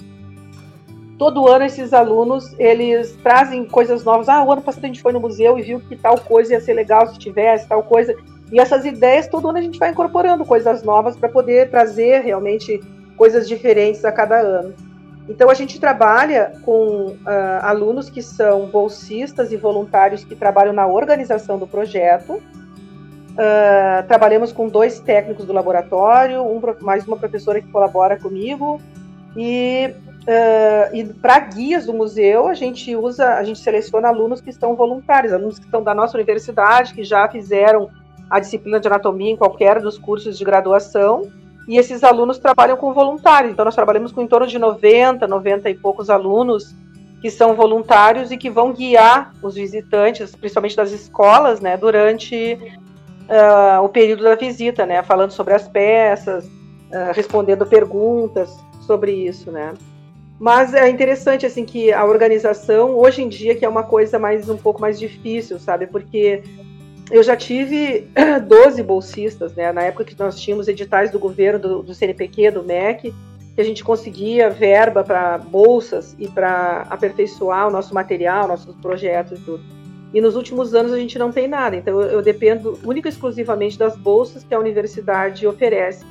todo 1.21 1.47
ano 1.47 1.63
esses 1.63 1.93
alunos, 1.93 2.51
eles 2.57 3.15
trazem 3.21 3.63
coisas 3.63 4.03
novas. 4.03 4.27
Ah, 4.27 4.43
o 4.43 4.51
ano 4.51 4.63
passado 4.63 4.86
a 4.86 4.88
gente 4.88 5.03
foi 5.03 5.13
no 5.13 5.19
museu 5.19 5.60
e 5.60 5.62
viu 5.62 5.79
que 5.79 5.95
tal 5.95 6.17
coisa 6.17 6.53
ia 6.53 6.60
ser 6.60 6.73
legal 6.73 7.05
se 7.05 7.19
tivesse, 7.19 7.67
tal 7.67 7.84
coisa. 7.84 8.15
E 8.51 8.60
essas 8.60 8.86
ideias, 8.86 9.27
todo 9.27 9.47
ano 9.47 9.60
a 9.60 9.62
gente 9.62 9.77
vai 9.77 9.91
incorporando 9.91 10.43
coisas 10.43 10.81
novas 10.81 11.15
para 11.15 11.29
poder 11.29 11.69
trazer 11.69 12.21
realmente 12.21 12.81
coisas 13.15 13.47
diferentes 13.47 14.03
a 14.03 14.12
cada 14.12 14.39
ano. 14.39 14.73
Então, 15.29 15.47
a 15.47 15.53
gente 15.53 15.79
trabalha 15.79 16.53
com 16.63 17.10
uh, 17.10 17.17
alunos 17.62 18.10
que 18.10 18.23
são 18.23 18.65
bolsistas 18.65 19.51
e 19.51 19.57
voluntários 19.57 20.23
que 20.23 20.36
trabalham 20.36 20.73
na 20.73 20.88
organização 20.88 21.60
do 21.60 21.67
projeto. 21.67 22.34
Uh, 22.34 24.07
trabalhamos 24.07 24.51
com 24.51 24.67
dois 24.67 24.99
técnicos 24.99 25.45
do 25.45 25.53
laboratório, 25.53 26.41
um, 26.41 26.60
mais 26.81 27.07
uma 27.07 27.15
professora 27.15 27.62
que 27.62 27.67
colabora 27.67 28.17
comigo. 28.17 28.81
E, 29.38 29.93
uh, 30.23 30.95
e 30.95 31.05
para 31.05 31.39
guias 31.39 31.86
do 31.86 31.93
museu, 31.93 32.47
a 32.47 32.53
gente 32.53 32.95
usa, 32.95 33.36
a 33.36 33.43
gente 33.43 33.60
seleciona 33.60 34.07
alunos 34.07 34.41
que 34.41 34.49
estão 34.49 34.75
voluntários, 34.75 35.34
alunos 35.34 35.60
que 35.60 35.65
estão 35.65 35.84
da 35.84 35.93
nossa 35.93 36.17
universidade, 36.17 36.93
que 36.93 37.03
já 37.03 37.27
fizeram 37.27 37.89
a 38.29 38.39
disciplina 38.39 38.79
de 38.79 38.88
anatomia 38.88 39.31
em 39.31 39.36
qualquer 39.36 39.79
dos 39.81 39.97
cursos 39.97 40.38
de 40.38 40.45
graduação 40.45 41.29
e 41.67 41.77
esses 41.77 42.03
alunos 42.03 42.39
trabalham 42.39 42.77
com 42.77 42.93
voluntários. 42.93 43.51
Então, 43.51 43.65
nós 43.65 43.75
trabalhamos 43.75 44.12
com 44.12 44.21
em 44.21 44.27
torno 44.27 44.47
de 44.47 44.57
90, 44.57 45.27
90 45.27 45.69
e 45.69 45.75
poucos 45.75 46.10
alunos 46.10 46.75
que 47.21 47.29
são 47.29 47.53
voluntários 47.53 48.31
e 48.31 48.38
que 48.38 48.49
vão 48.49 48.73
guiar 48.73 49.34
os 49.43 49.55
visitantes, 49.55 50.36
principalmente 50.36 50.75
das 50.75 50.91
escolas, 50.91 51.62
né, 51.62 51.77
durante 51.77 52.57
uh, 53.29 53.84
o 53.84 53.89
período 53.89 54.23
da 54.23 54.36
visita, 54.36 54.86
né, 54.86 55.03
falando 55.03 55.31
sobre 55.31 55.53
as 55.53 55.67
peças, 55.67 56.45
uh, 56.45 57.13
respondendo 57.13 57.65
perguntas 57.65 58.49
sobre 58.88 59.12
isso, 59.12 59.51
né. 59.51 59.73
Mas 60.41 60.73
é 60.73 60.89
interessante 60.89 61.45
assim 61.45 61.63
que 61.63 61.93
a 61.93 62.04
organização 62.04 62.97
hoje 62.97 63.21
em 63.21 63.30
dia 63.30 63.54
que 63.54 63.63
é 63.63 63.69
uma 63.69 63.84
coisa 63.84 64.17
mais 64.17 64.49
um 64.49 64.58
pouco 64.58 64.82
mais 64.82 64.97
difícil, 64.97 65.60
sabe? 65.60 65.86
Porque 65.86 66.41
eu 67.12 67.21
já 67.21 67.36
tive 67.36 68.08
12 68.47 68.82
bolsistas, 68.82 69.54
né? 69.54 69.71
Na 69.71 69.84
época 69.84 70.04
que 70.04 70.17
nós 70.17 70.41
tínhamos 70.41 70.67
editais 70.67 71.12
do 71.12 71.19
governo, 71.19 71.60
do, 71.60 71.84
do 71.84 71.93
CNPq, 71.93 72.49
do 72.49 72.63
MEC, 72.63 73.13
que 73.54 73.62
a 73.62 73.63
gente 73.63 73.84
conseguia 73.84 74.49
verba 74.49 75.04
para 75.04 75.38
bolsas 75.38 76.15
e 76.17 76.27
para 76.27 76.88
aperfeiçoar 76.89 77.67
o 77.67 77.71
nosso 77.71 77.93
material, 77.93 78.47
nossos 78.47 78.75
projetos 78.77 79.39
e 79.39 79.43
tudo. 79.43 79.63
E 80.12 80.19
nos 80.19 80.36
últimos 80.36 80.73
anos 80.73 80.91
a 80.91 80.97
gente 80.97 81.19
não 81.19 81.32
tem 81.32 81.47
nada, 81.47 81.75
então 81.75 82.01
eu, 82.01 82.10
eu 82.10 82.21
dependo 82.23 82.80
única 82.84 83.08
e 83.08 83.12
exclusivamente 83.12 83.77
das 83.77 83.95
bolsas 83.95 84.43
que 84.43 84.56
a 84.56 84.60
universidade 84.60 85.45
oferece. 85.45 86.04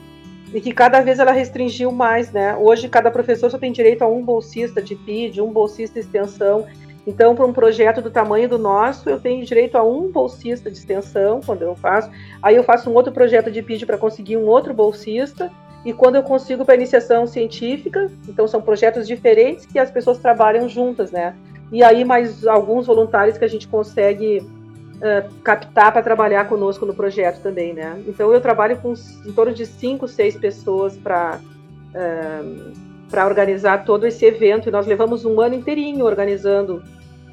E 0.52 0.60
que 0.60 0.72
cada 0.72 1.00
vez 1.00 1.18
ela 1.18 1.32
restringiu 1.32 1.92
mais, 1.92 2.32
né? 2.32 2.56
Hoje 2.56 2.88
cada 2.88 3.10
professor 3.10 3.50
só 3.50 3.58
tem 3.58 3.70
direito 3.70 4.02
a 4.02 4.08
um 4.08 4.22
bolsista 4.22 4.82
de 4.82 4.96
PID, 4.96 5.40
um 5.40 5.52
bolsista 5.52 5.98
extensão, 5.98 6.66
então, 7.06 7.34
para 7.34 7.46
um 7.46 7.52
projeto 7.52 8.02
do 8.02 8.10
tamanho 8.10 8.48
do 8.48 8.58
nosso, 8.58 9.08
eu 9.08 9.18
tenho 9.18 9.44
direito 9.44 9.76
a 9.76 9.82
um 9.82 10.10
bolsista 10.10 10.70
de 10.70 10.76
extensão, 10.76 11.40
quando 11.44 11.62
eu 11.62 11.74
faço. 11.74 12.10
Aí 12.42 12.56
eu 12.56 12.62
faço 12.62 12.90
um 12.90 12.94
outro 12.94 13.12
projeto 13.12 13.50
de 13.50 13.62
PID 13.62 13.86
para 13.86 13.98
conseguir 13.98 14.36
um 14.36 14.46
outro 14.46 14.74
bolsista. 14.74 15.50
E 15.84 15.92
quando 15.94 16.16
eu 16.16 16.22
consigo 16.22 16.64
para 16.64 16.74
iniciação 16.74 17.26
científica, 17.26 18.10
então 18.28 18.46
são 18.46 18.60
projetos 18.60 19.08
diferentes 19.08 19.64
que 19.64 19.78
as 19.78 19.90
pessoas 19.90 20.18
trabalham 20.18 20.68
juntas, 20.68 21.10
né? 21.10 21.34
E 21.72 21.82
aí 21.82 22.04
mais 22.04 22.46
alguns 22.46 22.86
voluntários 22.86 23.38
que 23.38 23.44
a 23.44 23.48
gente 23.48 23.66
consegue 23.66 24.46
uh, 25.00 25.34
captar 25.42 25.92
para 25.92 26.02
trabalhar 26.02 26.48
conosco 26.48 26.86
no 26.86 26.94
projeto 26.94 27.42
também, 27.42 27.72
né? 27.72 28.00
Então 28.06 28.32
eu 28.32 28.40
trabalho 28.40 28.76
com 28.78 28.94
em 29.26 29.32
torno 29.32 29.52
de 29.52 29.66
cinco, 29.66 30.06
seis 30.06 30.36
pessoas 30.36 30.96
para 30.96 31.40
uh, 31.94 32.90
para 33.10 33.26
organizar 33.26 33.84
todo 33.84 34.06
esse 34.06 34.24
evento 34.24 34.68
e 34.68 34.72
nós 34.72 34.86
levamos 34.86 35.24
um 35.24 35.40
ano 35.40 35.56
inteirinho 35.56 36.04
organizando 36.04 36.82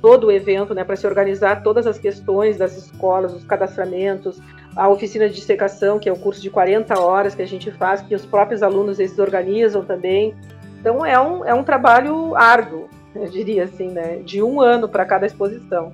todo 0.02 0.28
o 0.28 0.32
evento, 0.32 0.74
né, 0.74 0.84
para 0.84 0.96
se 0.96 1.06
organizar 1.06 1.64
todas 1.64 1.88
as 1.88 2.00
questões 2.00 2.58
das 2.58 2.76
escolas, 2.78 3.34
os 3.34 3.44
cadastramentos, 3.44 4.40
a 4.76 4.88
oficina 4.88 5.28
de 5.28 5.36
dissecação, 5.36 6.00
que 6.00 6.08
é 6.08 6.14
um 6.14 6.18
curso 6.18 6.42
de 6.42 6.50
40 6.50 7.00
horas 7.00 7.36
que 7.36 7.42
a 7.42 7.48
gente 7.48 7.72
faz, 7.72 8.02
que 8.02 8.14
os 8.14 8.26
próprios 8.26 8.62
alunos 8.62 9.00
eles 9.00 9.18
organizam 9.18 9.84
também. 9.84 10.36
Então 10.80 11.06
é 11.06 11.20
um, 11.20 11.46
é 11.46 11.54
um 11.54 11.64
trabalho 11.64 12.36
árduo, 12.36 12.88
eu 13.16 13.28
diria 13.28 13.64
assim, 13.64 13.90
né, 13.90 14.18
de 14.18 14.42
um 14.42 14.62
ano 14.62 14.88
para 14.88 15.06
cada 15.06 15.26
exposição. 15.26 15.92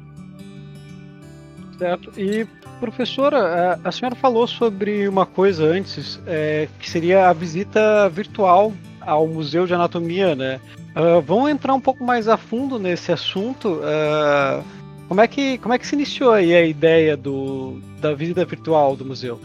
Certo. 1.77 2.11
E 2.17 2.45
professora, 2.79 3.79
a 3.83 3.91
senhora 3.91 4.15
falou 4.15 4.47
sobre 4.47 5.07
uma 5.07 5.25
coisa 5.25 5.63
antes, 5.63 6.19
é, 6.27 6.67
que 6.79 6.89
seria 6.89 7.29
a 7.29 7.33
visita 7.33 8.09
virtual 8.09 8.73
ao 8.99 9.27
Museu 9.27 9.65
de 9.65 9.73
Anatomia, 9.73 10.35
né? 10.35 10.59
Uh, 10.95 11.21
vamos 11.21 11.49
entrar 11.49 11.73
um 11.73 11.79
pouco 11.79 12.03
mais 12.03 12.27
a 12.27 12.37
fundo 12.37 12.77
nesse 12.77 13.11
assunto. 13.11 13.79
Uh, 13.79 14.63
como, 15.07 15.21
é 15.21 15.27
que, 15.27 15.57
como 15.57 15.73
é 15.73 15.79
que 15.79 15.87
se 15.87 15.95
iniciou 15.95 16.31
aí 16.31 16.53
a 16.53 16.65
ideia 16.65 17.17
do, 17.17 17.79
da 17.99 18.13
visita 18.13 18.45
virtual 18.45 18.95
do 18.95 19.03
museu? 19.03 19.39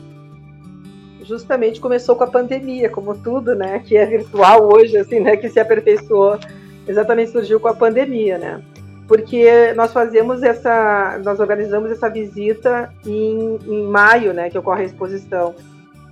Justamente 1.22 1.80
começou 1.80 2.16
com 2.16 2.24
a 2.24 2.28
pandemia, 2.28 2.88
como 2.88 3.16
tudo, 3.16 3.54
né? 3.54 3.80
Que 3.80 3.96
é 3.96 4.06
virtual 4.06 4.72
hoje, 4.72 4.96
assim, 4.96 5.20
né? 5.20 5.36
Que 5.36 5.48
se 5.48 5.58
aperfeiçoou. 5.58 6.38
Exatamente 6.86 7.30
surgiu 7.30 7.60
com 7.60 7.68
a 7.68 7.74
pandemia, 7.74 8.38
né? 8.38 8.62
Porque 9.08 9.72
nós 9.74 9.90
fazemos 9.90 10.42
essa, 10.42 11.18
nós 11.24 11.40
organizamos 11.40 11.90
essa 11.90 12.10
visita 12.10 12.92
em, 13.06 13.58
em 13.66 13.82
maio, 13.84 14.34
né? 14.34 14.50
Que 14.50 14.58
ocorre 14.58 14.82
a 14.82 14.86
exposição. 14.86 15.54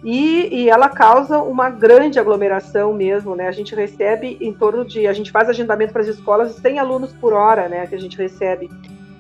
E, 0.03 0.49
e, 0.63 0.71
ela 0.71 0.89
causa 0.89 1.39
uma 1.39 1.69
grande 1.69 2.19
aglomeração 2.19 2.95
mesmo, 2.95 3.37
né? 3.37 3.49
A 3.49 3.53
gente 3.53 3.75
recebe 3.75 4.39
em 4.41 4.53
torno 4.53 4.85
de, 4.85 5.07
a 5.07 5.13
gente 5.13 5.31
faz 5.31 5.49
agendamento 5.49 5.93
para 5.93 6.01
as 6.01 6.09
escolas 6.09 6.55
100 6.55 6.79
alunos 6.79 7.13
por 7.13 7.35
hora, 7.35 7.69
né? 7.69 7.87
Que 7.87 7.95
a 7.95 8.01
gente 8.01 8.17
recebe. 8.17 8.71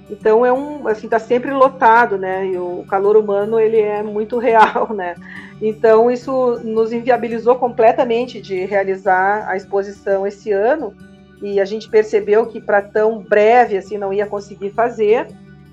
Então 0.08 0.46
é 0.46 0.52
um, 0.52 0.86
assim, 0.86 1.08
tá 1.08 1.18
sempre 1.18 1.50
lotado, 1.50 2.16
né? 2.16 2.46
E 2.46 2.56
o 2.56 2.84
calor 2.88 3.16
humano 3.16 3.60
ele 3.60 3.80
é 3.80 4.02
muito 4.02 4.38
real, 4.40 4.94
né? 4.94 5.16
Então 5.60 6.10
isso 6.10 6.60
nos 6.64 6.92
inviabilizou 6.92 7.56
completamente 7.56 8.40
de 8.40 8.64
realizar 8.64 9.46
a 9.48 9.56
exposição 9.56 10.26
esse 10.26 10.52
ano 10.52 10.94
e 11.42 11.60
a 11.60 11.64
gente 11.64 11.88
percebeu 11.88 12.46
que 12.46 12.60
para 12.60 12.82
tão 12.82 13.18
breve 13.18 13.76
assim 13.76 13.98
não 13.98 14.12
ia 14.12 14.26
conseguir 14.26 14.70
fazer. 14.70 15.26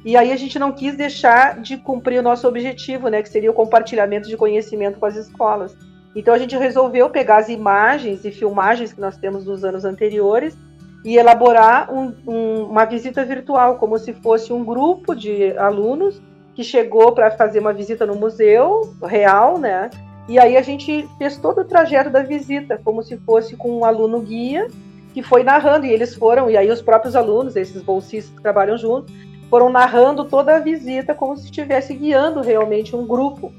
E 0.06 0.18
aí 0.18 0.32
a 0.32 0.38
gente 0.38 0.60
não 0.60 0.72
quis 0.72 0.96
deixar 0.96 1.62
de 1.62 1.78
cumprir 1.78 2.20
o 2.20 2.24
nosso 2.24 2.48
objetivo, 2.48 3.08
né, 3.08 3.22
que 3.22 3.30
seria 3.30 3.50
o 3.50 3.54
compartilhamento 3.54 4.28
de 4.28 4.36
conhecimento 4.36 5.00
com 5.00 5.06
as 5.06 5.16
escolas. 5.16 5.76
Então 6.16 6.34
a 6.34 6.38
gente 6.38 6.58
resolveu 6.58 7.10
pegar 7.10 7.38
as 7.38 7.50
imagens 7.50 8.26
e 8.26 8.32
filmagens 8.32 8.92
que 8.92 9.00
nós 9.00 9.18
temos 9.18 9.46
dos 9.46 9.64
anos 9.64 9.86
anteriores 9.86 10.58
e 11.04 11.18
elaborar 11.18 11.92
um, 11.92 12.14
um, 12.28 12.64
uma 12.66 12.86
visita 12.86 13.26
virtual, 13.26 13.78
como 13.78 13.98
se 13.98 14.14
fosse 14.14 14.54
um 14.54 14.64
grupo 14.64 15.16
de 15.16 15.58
alunos 15.58 16.22
que 16.54 16.64
chegou 16.64 17.12
para 17.14 17.32
fazer 17.32 17.60
uma 17.60 17.74
visita 17.74 18.06
no 18.06 18.16
museu 18.16 18.96
real, 19.04 19.58
né? 19.58 19.90
E 20.30 20.40
aí 20.40 20.56
a 20.56 20.62
gente 20.62 21.08
fez 21.18 21.38
todo 21.38 21.62
o 21.62 21.66
trajeto 21.66 22.10
da 22.10 22.22
visita, 22.22 22.80
como 22.84 23.04
se 23.04 23.18
fosse 23.18 23.58
com 23.58 23.80
um 23.80 23.86
aluno 23.86 24.22
guia 24.22 24.68
que 25.14 25.22
foi 25.22 25.44
narrando, 25.44 25.86
e 25.86 25.92
eles 25.92 26.16
foram, 26.16 26.50
e 26.50 26.58
aí 26.58 26.70
os 26.70 26.82
próprios 26.82 27.16
alunos, 27.16 27.56
esses 27.56 27.82
bolsistas 27.82 28.36
que 28.36 28.42
trabalham 28.42 28.78
juntos, 28.78 29.14
foram 29.50 29.70
narrando 29.70 30.26
toda 30.26 30.56
a 30.56 30.60
visita 30.60 31.14
como 31.14 31.38
se 31.38 31.46
estivesse 31.46 31.94
guiando 31.94 32.42
realmente 32.42 32.96
um 32.96 33.06
grupo. 33.06 33.54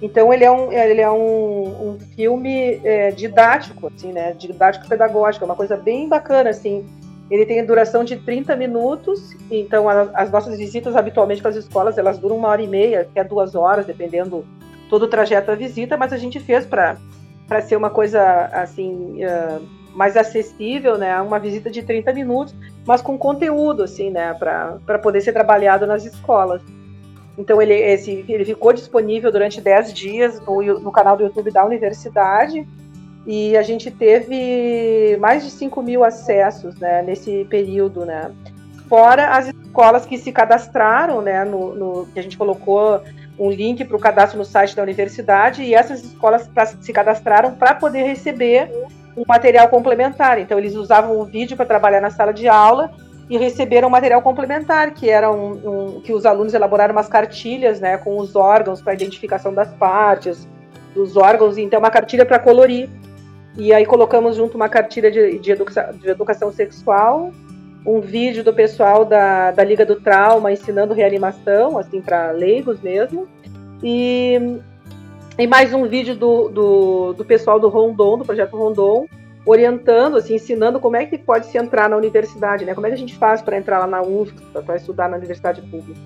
Então 0.00 0.32
ele 0.32 0.44
é 0.44 0.50
um, 0.50 0.72
ele 0.72 1.00
é 1.00 1.10
um, 1.10 1.90
um 1.90 1.98
filme 2.14 2.80
é, 2.84 3.10
didático, 3.10 3.90
assim, 3.94 4.12
né? 4.12 4.32
Didático 4.32 4.88
pedagógico, 4.88 5.44
é 5.44 5.46
uma 5.46 5.56
coisa 5.56 5.76
bem 5.76 6.08
bacana, 6.08 6.50
assim. 6.50 6.86
Ele 7.30 7.44
tem 7.44 7.64
duração 7.66 8.02
de 8.02 8.16
30 8.16 8.56
minutos, 8.56 9.36
então 9.50 9.88
as 9.88 10.30
nossas 10.30 10.56
visitas 10.56 10.96
habitualmente 10.96 11.42
para 11.42 11.50
as 11.50 11.56
escolas 11.56 11.98
elas 11.98 12.18
duram 12.18 12.36
uma 12.36 12.48
hora 12.48 12.62
e 12.62 12.66
meia, 12.66 13.02
até 13.02 13.22
duas 13.22 13.54
horas, 13.54 13.86
dependendo 13.86 14.44
todo 14.88 15.04
o 15.04 15.08
trajeto 15.08 15.48
da 15.48 15.54
visita, 15.54 15.96
mas 15.96 16.12
a 16.12 16.16
gente 16.16 16.40
fez 16.40 16.66
para 16.66 16.96
ser 17.62 17.76
uma 17.76 17.90
coisa 17.90 18.46
assim 18.52 19.20
uh, 19.24 19.79
mais 19.94 20.16
acessível, 20.16 20.96
né? 20.96 21.20
Uma 21.20 21.38
visita 21.38 21.70
de 21.70 21.82
30 21.82 22.12
minutos, 22.12 22.54
mas 22.86 23.02
com 23.02 23.18
conteúdo, 23.18 23.82
assim, 23.82 24.10
né? 24.10 24.34
Para 24.34 24.98
poder 24.98 25.20
ser 25.20 25.32
trabalhado 25.32 25.86
nas 25.86 26.04
escolas. 26.04 26.62
Então 27.36 27.60
ele, 27.60 27.74
esse, 27.74 28.24
ele 28.28 28.44
ficou 28.44 28.72
disponível 28.72 29.32
durante 29.32 29.60
10 29.60 29.94
dias 29.94 30.40
no, 30.40 30.62
no 30.80 30.92
canal 30.92 31.16
do 31.16 31.24
YouTube 31.24 31.50
da 31.50 31.64
universidade 31.64 32.66
e 33.26 33.56
a 33.56 33.62
gente 33.62 33.90
teve 33.90 35.16
mais 35.18 35.44
de 35.44 35.50
5 35.50 35.82
mil 35.82 36.04
acessos 36.04 36.76
né, 36.76 37.02
nesse 37.02 37.46
período, 37.48 38.04
né? 38.04 38.30
Fora 38.88 39.36
as 39.36 39.48
escolas 39.48 40.04
que 40.04 40.18
se 40.18 40.32
cadastraram, 40.32 41.22
né? 41.22 41.44
No, 41.44 41.74
no 41.74 42.06
que 42.06 42.18
a 42.18 42.22
gente 42.22 42.36
colocou 42.36 43.00
um 43.38 43.50
link 43.50 43.84
para 43.84 43.96
o 43.96 44.00
cadastro 44.00 44.36
no 44.36 44.44
site 44.44 44.76
da 44.76 44.82
universidade 44.82 45.62
e 45.62 45.74
essas 45.74 46.04
escolas 46.04 46.50
se 46.80 46.92
cadastraram 46.92 47.54
para 47.54 47.74
poder 47.74 48.02
receber 48.02 48.70
um 49.20 49.24
material 49.28 49.68
complementar. 49.68 50.38
Então 50.38 50.58
eles 50.58 50.74
usavam 50.74 51.18
o 51.18 51.24
vídeo 51.24 51.56
para 51.56 51.66
trabalhar 51.66 52.00
na 52.00 52.10
sala 52.10 52.32
de 52.32 52.48
aula 52.48 52.90
e 53.28 53.36
receberam 53.36 53.88
material 53.88 54.22
complementar, 54.22 54.92
que 54.92 55.08
era 55.08 55.30
um, 55.30 55.52
um, 55.52 56.00
que 56.00 56.12
os 56.12 56.26
alunos 56.26 56.54
elaboraram 56.54 56.92
umas 56.92 57.08
cartilhas, 57.08 57.78
né, 57.78 57.96
com 57.96 58.18
os 58.18 58.34
órgãos 58.34 58.82
para 58.82 58.94
identificação 58.94 59.54
das 59.54 59.72
partes 59.74 60.48
dos 60.94 61.16
órgãos, 61.16 61.56
então 61.56 61.78
uma 61.78 61.90
cartilha 61.90 62.26
para 62.26 62.40
colorir. 62.40 62.88
E 63.56 63.72
aí 63.72 63.84
colocamos 63.84 64.36
junto 64.36 64.56
uma 64.56 64.68
cartilha 64.68 65.10
de, 65.10 65.38
de, 65.38 65.52
educa 65.52 65.92
de 65.92 66.08
educação 66.08 66.50
sexual, 66.50 67.30
um 67.86 68.00
vídeo 68.00 68.42
do 68.42 68.52
pessoal 68.52 69.04
da, 69.04 69.50
da 69.52 69.62
Liga 69.62 69.84
do 69.84 69.96
Trauma 69.96 70.50
ensinando 70.50 70.94
reanimação, 70.94 71.78
assim, 71.78 72.00
para 72.00 72.30
leigos 72.32 72.80
mesmo, 72.80 73.28
e, 73.82 74.58
e 75.40 75.46
mais 75.46 75.72
um 75.72 75.86
vídeo 75.86 76.14
do, 76.14 76.48
do, 76.48 77.12
do 77.14 77.24
pessoal 77.24 77.58
do 77.58 77.68
Rondon, 77.68 78.18
do 78.18 78.24
projeto 78.24 78.56
Rondon, 78.56 79.06
orientando, 79.46 80.16
assim, 80.16 80.34
ensinando 80.34 80.78
como 80.78 80.96
é 80.96 81.06
que 81.06 81.16
pode 81.16 81.46
se 81.46 81.56
entrar 81.56 81.88
na 81.88 81.96
universidade, 81.96 82.64
né? 82.64 82.74
Como 82.74 82.86
é 82.86 82.90
que 82.90 82.96
a 82.96 82.98
gente 82.98 83.16
faz 83.16 83.40
para 83.40 83.56
entrar 83.56 83.78
lá 83.78 83.86
na 83.86 84.02
UFSC, 84.02 84.36
para 84.64 84.76
estudar 84.76 85.08
na 85.08 85.16
universidade 85.16 85.62
pública. 85.62 85.98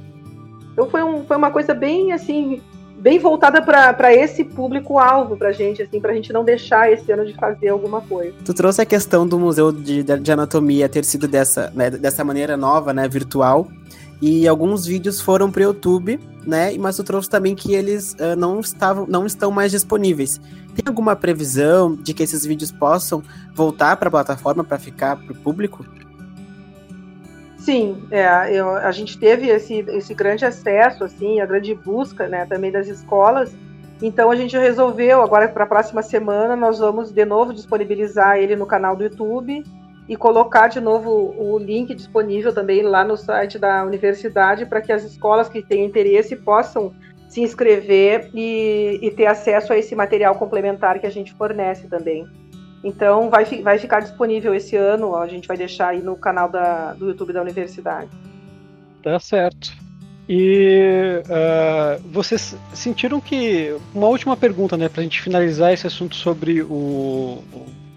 Então 0.72 0.88
foi, 0.88 1.02
um, 1.02 1.24
foi 1.24 1.36
uma 1.36 1.50
coisa 1.50 1.74
bem, 1.74 2.12
assim, 2.12 2.62
bem 2.96 3.18
voltada 3.18 3.60
para 3.60 4.14
esse 4.14 4.44
público-alvo 4.44 5.36
para 5.36 5.52
gente, 5.52 5.82
assim, 5.82 6.00
para 6.00 6.12
a 6.12 6.14
gente 6.14 6.32
não 6.32 6.44
deixar 6.44 6.92
esse 6.92 7.10
ano 7.10 7.26
de 7.26 7.34
fazer 7.34 7.68
alguma 7.68 8.00
coisa. 8.00 8.34
Tu 8.44 8.54
trouxe 8.54 8.82
a 8.82 8.86
questão 8.86 9.26
do 9.26 9.38
Museu 9.38 9.72
de, 9.72 10.02
de 10.02 10.32
Anatomia 10.32 10.88
ter 10.88 11.04
sido 11.04 11.26
dessa, 11.26 11.72
né, 11.74 11.90
dessa 11.90 12.24
maneira 12.24 12.56
nova, 12.56 12.92
né, 12.92 13.08
virtual, 13.08 13.68
e 14.26 14.48
alguns 14.48 14.86
vídeos 14.86 15.20
foram 15.20 15.50
para 15.50 15.60
o 15.60 15.64
YouTube, 15.64 16.18
né, 16.46 16.74
mas 16.78 16.96
tu 16.96 17.04
trouxe 17.04 17.28
também 17.28 17.54
que 17.54 17.74
eles 17.74 18.14
uh, 18.14 18.34
não, 18.34 18.58
estavam, 18.58 19.06
não 19.06 19.26
estão 19.26 19.50
mais 19.50 19.70
disponíveis. 19.70 20.40
Tem 20.74 20.82
alguma 20.86 21.14
previsão 21.14 21.94
de 21.94 22.14
que 22.14 22.22
esses 22.22 22.42
vídeos 22.42 22.72
possam 22.72 23.22
voltar 23.52 23.98
para 23.98 24.08
a 24.08 24.10
plataforma 24.10 24.64
para 24.64 24.78
ficar 24.78 25.16
para 25.16 25.30
o 25.30 25.36
público? 25.36 25.84
Sim, 27.58 28.02
é, 28.10 28.50
eu, 28.50 28.70
a 28.70 28.90
gente 28.92 29.18
teve 29.18 29.48
esse, 29.48 29.80
esse 29.88 30.14
grande 30.14 30.46
acesso, 30.46 31.04
assim, 31.04 31.40
a 31.40 31.44
grande 31.44 31.74
busca, 31.74 32.26
né, 32.26 32.46
também 32.46 32.72
das 32.72 32.88
escolas. 32.88 33.54
Então 34.00 34.30
a 34.30 34.36
gente 34.36 34.56
resolveu 34.56 35.20
agora 35.20 35.48
para 35.48 35.64
a 35.64 35.68
próxima 35.68 36.02
semana 36.02 36.56
nós 36.56 36.78
vamos 36.78 37.12
de 37.12 37.26
novo 37.26 37.52
disponibilizar 37.52 38.38
ele 38.38 38.56
no 38.56 38.64
canal 38.64 38.96
do 38.96 39.04
YouTube 39.04 39.62
e 40.08 40.16
colocar 40.16 40.68
de 40.68 40.80
novo 40.80 41.34
o 41.38 41.58
link 41.58 41.94
disponível 41.94 42.52
também 42.52 42.82
lá 42.82 43.04
no 43.04 43.16
site 43.16 43.58
da 43.58 43.84
universidade 43.84 44.66
para 44.66 44.80
que 44.80 44.92
as 44.92 45.02
escolas 45.02 45.48
que 45.48 45.62
têm 45.62 45.84
interesse 45.84 46.36
possam 46.36 46.92
se 47.28 47.40
inscrever 47.40 48.30
e, 48.34 48.98
e, 49.02 49.10
ter 49.10 49.26
acesso 49.26 49.72
a 49.72 49.78
esse 49.78 49.94
material 49.96 50.36
complementar 50.36 51.00
que 51.00 51.06
a 51.06 51.10
gente 51.10 51.32
fornece 51.32 51.88
também. 51.88 52.28
Então, 52.84 53.30
vai, 53.30 53.44
vai 53.62 53.78
ficar 53.78 54.00
disponível 54.00 54.54
esse 54.54 54.76
ano, 54.76 55.16
a 55.16 55.26
gente 55.26 55.48
vai 55.48 55.56
deixar 55.56 55.88
aí 55.88 56.02
no 56.02 56.16
canal 56.16 56.48
da, 56.48 56.92
do 56.92 57.08
YouTube 57.08 57.32
da 57.32 57.40
universidade. 57.40 58.10
Tá 59.02 59.18
certo. 59.18 59.72
E 60.28 61.22
uh, 61.26 62.02
vocês 62.10 62.56
sentiram 62.72 63.20
que. 63.20 63.76
Uma 63.94 64.06
última 64.06 64.36
pergunta, 64.36 64.76
né, 64.76 64.88
para 64.88 65.00
a 65.00 65.02
gente 65.02 65.20
finalizar 65.20 65.72
esse 65.72 65.86
assunto 65.86 66.14
sobre 66.14 66.62
o, 66.62 67.42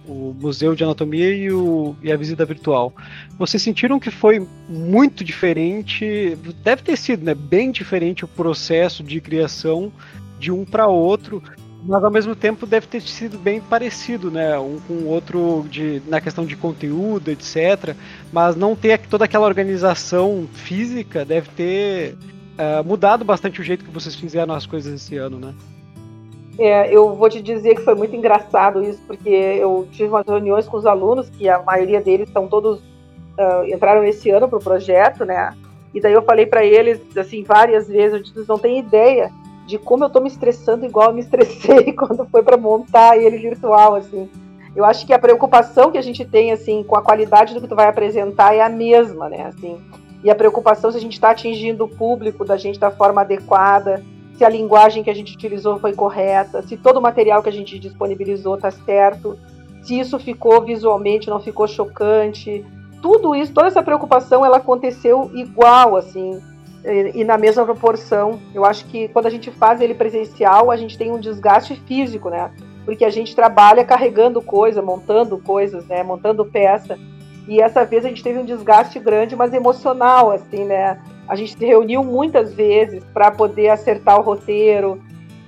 o 0.08 0.36
Museu 0.40 0.74
de 0.74 0.84
Anatomia 0.84 1.34
e, 1.34 1.52
o, 1.52 1.96
e, 2.02 2.12
a 2.12 2.18
visita 2.18 2.46
virtual. 2.46 2.94
Vocês 3.38 3.62
sentiram 3.62 4.00
que 4.00 4.10
foi 4.10 4.46
muito 4.70 5.24
diferente? 5.24 6.38
Deve 6.64 6.82
ter 6.82 6.98
sido, 6.98 7.26
né? 7.26 7.34
Bem 7.34 7.72
diferente 7.72 8.26
o 8.26 8.28
processo 8.28 9.04
de 9.04 9.20
criação 9.20 9.92
de 10.40 10.52
um 10.52 10.64
para 10.64 10.88
outro, 10.88 11.42
mas 11.84 12.04
ao 12.04 12.12
mesmo 12.12 12.36
tempo 12.36 12.66
deve 12.66 12.88
ter 12.88 13.02
sido 13.02 13.38
bem 13.38 13.60
parecido, 13.60 14.32
né? 14.32 14.58
Um 14.58 14.80
com 14.88 14.94
o 14.94 15.08
outro 15.08 15.66
de, 15.70 16.02
na 16.08 16.22
questão 16.22 16.46
de 16.46 16.56
conteúdo, 16.56 17.30
etc. 17.30 17.96
Mas 18.32 18.56
não 18.56 18.76
ter 18.76 19.00
toda 19.08 19.26
aquela 19.26 19.46
organização 19.46 20.48
física 20.54 21.26
deve 21.26 21.50
ter 21.50 22.18
uh, 22.58 22.84
mudado 22.86 23.24
bastante 23.26 23.62
o 23.62 23.64
jeito 23.64 23.86
que 23.86 23.92
vocês 23.92 24.16
fizeram 24.16 24.54
as 24.54 24.66
coisas 24.66 24.94
esse 24.94 25.18
ano, 25.18 25.40
né? 25.40 25.54
É, 26.60 26.92
eu 26.92 27.14
vou 27.14 27.30
te 27.30 27.42
dizer 27.42 27.76
que 27.76 27.82
foi 27.82 27.94
muito 27.94 28.16
engraçado 28.16 28.82
isso, 28.84 29.02
porque 29.06 29.30
eu 29.30 29.88
tive 29.92 30.10
umas 30.10 30.26
reuniões 30.26 30.68
com 30.68 30.78
os 30.78 30.86
alunos, 30.86 31.30
que 31.30 31.48
a 31.48 31.62
maioria 31.62 32.02
deles 32.02 32.28
estão 32.28 32.48
todos 32.48 32.80
uh, 32.80 33.64
entraram 33.66 34.04
esse 34.04 34.30
ano 34.32 34.48
para 34.50 34.58
o 34.58 34.64
projeto, 34.64 35.24
né? 35.24 35.56
E 35.94 36.02
daí 36.02 36.14
eu 36.14 36.22
falei 36.24 36.46
para 36.46 36.66
eles 36.66 37.00
assim 37.16 37.44
várias 37.44 37.88
vezes, 37.88 38.14
eu 38.14 38.20
disse, 38.20 38.34
vocês 38.34 38.48
não 38.48 38.58
têm 38.58 38.80
ideia 38.80 39.32
de 39.68 39.78
como 39.78 40.04
eu 40.04 40.08
estou 40.08 40.22
me 40.22 40.30
estressando 40.30 40.86
igual 40.86 41.10
eu 41.10 41.14
me 41.14 41.22
estressei 41.22 41.94
quando 41.94 42.26
foi 42.26 42.42
para 42.42 42.58
montar 42.58 43.18
ele 43.18 43.38
virtual, 43.38 43.96
assim. 43.96 44.30
Eu 44.76 44.86
acho 44.86 45.06
que 45.06 45.14
a 45.14 45.20
preocupação 45.20 45.92
que 45.92 45.98
a 45.98 46.04
gente 46.04 46.24
tem 46.24 46.52
assim 46.52 46.84
com 46.84 46.96
a 46.96 47.02
qualidade 47.02 47.54
do 47.54 47.62
que 47.62 47.68
tu 47.68 47.76
vai 47.76 47.88
apresentar 47.88 48.56
é 48.56 48.62
a 48.62 48.70
mesma, 48.70 49.30
né? 49.30 49.46
Assim, 49.48 49.78
e 50.24 50.32
a 50.32 50.36
preocupação 50.36 50.92
se 50.92 50.98
a 50.98 51.02
gente 51.02 51.14
está 51.14 51.32
atingindo 51.32 51.84
o 51.84 51.88
público 51.88 52.44
da 52.44 52.58
gente 52.58 52.80
da 52.80 52.90
forma 52.90 53.22
adequada, 53.22 54.04
se 54.38 54.46
a 54.46 54.50
linguagem 54.50 55.04
que 55.04 55.10
a 55.10 55.16
gente 55.16 55.34
utilizou 55.34 55.80
foi 55.80 55.94
correta, 55.94 56.62
se 56.62 56.78
todo 56.78 56.98
o 56.98 57.02
material 57.02 57.42
que 57.42 57.50
a 57.50 57.52
gente 57.52 57.80
disponibilizou 57.80 58.56
está 58.56 58.70
certo, 58.70 59.38
se 59.82 60.00
isso 60.00 60.20
ficou 60.20 60.62
visualmente, 60.62 61.30
não 61.30 61.40
ficou 61.40 61.68
chocante. 61.68 62.64
Tudo 63.02 63.34
isso, 63.34 63.54
toda 63.54 63.68
essa 63.68 63.82
preocupação, 63.82 64.46
ela 64.46 64.58
aconteceu 64.58 65.32
igual, 65.34 65.96
assim, 65.96 66.40
e, 66.86 67.22
e 67.22 67.24
na 67.24 67.38
mesma 67.38 67.66
proporção. 67.66 68.40
Eu 68.54 68.64
acho 68.64 68.86
que 68.86 69.08
quando 69.08 69.26
a 69.26 69.30
gente 69.30 69.50
faz 69.50 69.82
ele 69.82 69.96
presencial, 69.96 70.70
a 70.70 70.78
gente 70.78 70.98
tem 70.98 71.12
um 71.12 71.20
desgaste 71.20 71.76
físico, 71.88 72.30
né? 72.30 72.52
Porque 72.86 73.04
a 73.04 73.10
gente 73.10 73.36
trabalha 73.36 73.84
carregando 73.84 74.42
coisa, 74.42 74.82
montando 74.82 75.38
coisas, 75.38 75.86
né? 75.88 76.04
Montando 76.04 76.46
peça. 76.46 76.98
E 77.48 77.62
essa 77.62 77.86
vez 77.86 78.06
a 78.06 78.10
gente 78.10 78.24
teve 78.24 78.40
um 78.40 78.46
desgaste 78.46 79.00
grande, 79.00 79.36
mas 79.36 79.54
emocional, 79.54 80.32
assim, 80.32 80.66
né? 80.66 81.00
A 81.28 81.36
gente 81.36 81.58
se 81.58 81.66
reuniu 81.66 82.04
muitas 82.04 82.54
vezes 82.54 83.04
para 83.14 83.30
poder 83.32 83.70
acertar 83.70 84.20
o 84.20 84.24
roteiro, 84.24 85.02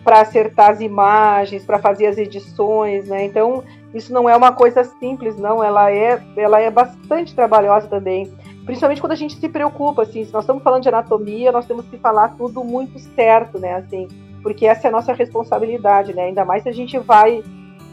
para 0.03 0.21
acertar 0.21 0.71
as 0.71 0.81
imagens, 0.81 1.63
para 1.63 1.79
fazer 1.79 2.07
as 2.07 2.17
edições, 2.17 3.07
né? 3.07 3.25
Então, 3.25 3.63
isso 3.93 4.13
não 4.13 4.29
é 4.29 4.35
uma 4.35 4.51
coisa 4.51 4.83
simples, 4.83 5.37
não. 5.37 5.63
Ela 5.63 5.91
é, 5.91 6.21
ela 6.35 6.59
é 6.59 6.69
bastante 6.69 7.33
trabalhosa 7.33 7.87
também. 7.87 8.31
Principalmente 8.65 9.01
quando 9.01 9.13
a 9.13 9.15
gente 9.15 9.35
se 9.35 9.49
preocupa, 9.49 10.03
assim, 10.03 10.25
se 10.25 10.33
nós 10.33 10.43
estamos 10.43 10.61
falando 10.61 10.83
de 10.83 10.89
anatomia, 10.89 11.51
nós 11.51 11.65
temos 11.65 11.85
que 11.87 11.97
falar 11.97 12.35
tudo 12.37 12.63
muito 12.63 12.99
certo, 12.99 13.57
né? 13.57 13.75
Assim, 13.75 14.07
porque 14.43 14.65
essa 14.65 14.87
é 14.87 14.89
a 14.89 14.91
nossa 14.91 15.13
responsabilidade, 15.13 16.13
né? 16.13 16.23
Ainda 16.23 16.45
mais 16.45 16.63
se 16.63 16.69
a 16.69 16.73
gente 16.73 16.97
vai 16.99 17.43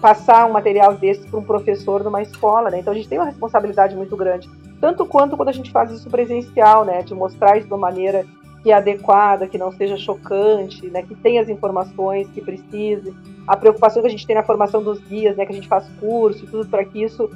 passar 0.01 0.47
um 0.47 0.53
material 0.53 0.95
desse 0.95 1.27
para 1.29 1.39
um 1.39 1.45
professor 1.45 2.05
numa 2.05 2.21
escola, 2.21 2.69
né? 2.69 2.81
Então 2.81 2.93
a 2.93 2.97
gente 2.97 3.09
tem 3.09 3.19
uma 3.19 3.27
responsabilidade 3.27 3.97
muito 3.97 4.17
grande 4.17 4.49
tanto 4.81 5.07
quanto 5.07 5.37
quando 5.37 5.49
a 5.49 5.53
gente 5.53 5.71
faz 5.71 5.91
isso 5.91 6.09
presencial, 6.09 6.85
né, 6.85 7.03
de 7.03 7.15
mostrar 7.15 7.57
isso 7.57 7.67
de 7.67 7.73
uma 7.73 7.79
maneira 7.79 8.25
que 8.63 8.71
é 8.71 8.75
adequada, 8.75 9.47
que 9.47 9.57
não 9.57 9.71
seja 9.73 9.97
chocante, 9.97 10.87
né, 10.89 11.03
que 11.03 11.15
tenha 11.15 11.41
as 11.41 11.49
informações 11.49 12.29
que 12.31 12.41
precise, 12.41 13.15
a 13.47 13.57
preocupação 13.57 14.03
que 14.03 14.09
a 14.09 14.11
gente 14.11 14.27
tem 14.27 14.35
na 14.35 14.43
formação 14.43 14.83
dos 14.83 14.99
guias, 15.01 15.37
né, 15.37 15.47
que 15.47 15.53
a 15.53 15.55
gente 15.55 15.69
faz 15.69 15.87
curso 16.01 16.47
tudo 16.47 16.69
para 16.69 16.85
que 16.85 17.03
isso 17.03 17.31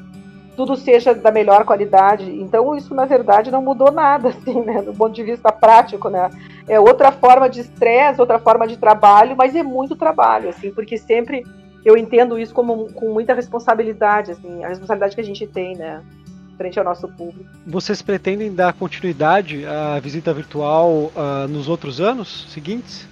tudo 0.57 0.77
seja 0.77 1.15
da 1.15 1.31
melhor 1.31 1.65
qualidade. 1.65 2.25
Então 2.25 2.77
isso 2.77 2.95
na 2.95 3.05
verdade 3.05 3.51
não 3.51 3.63
mudou 3.63 3.91
nada, 3.91 4.31
assim, 4.37 4.61
né, 4.61 4.83
do 4.83 4.93
ponto 4.93 5.15
de 5.15 5.23
vista 5.23 5.53
prático, 5.53 6.09
né. 6.09 6.31
É 6.69 6.79
outra 6.81 7.13
forma 7.13 7.49
de 7.49 7.61
estresse, 7.61 8.21
outra 8.21 8.39
forma 8.39 8.67
de 8.67 8.77
trabalho, 8.77 9.37
mas 9.37 9.55
é 9.55 9.63
muito 9.63 9.97
trabalho, 9.97 10.49
assim, 10.49 10.71
porque 10.73 10.99
sempre 10.99 11.45
eu 11.85 11.97
entendo 11.97 12.39
isso 12.39 12.53
como 12.53 12.93
com 12.93 13.13
muita 13.13 13.33
responsabilidade, 13.33 14.33
assim, 14.33 14.65
a 14.65 14.69
responsabilidade 14.69 15.15
que 15.15 15.21
a 15.21 15.25
gente 15.25 15.47
tem, 15.47 15.77
né 15.77 16.03
frente 16.61 16.79
ao 16.79 16.85
nosso 16.85 17.09
público. 17.09 17.49
Vocês 17.67 18.03
pretendem 18.03 18.53
dar 18.53 18.75
continuidade 18.75 19.65
à 19.65 19.99
visita 19.99 20.35
virtual 20.35 21.11
uh, 21.17 21.49
nos 21.49 21.71
outros 21.71 22.03
anos 22.03 22.47
seguintes? 22.53 23.09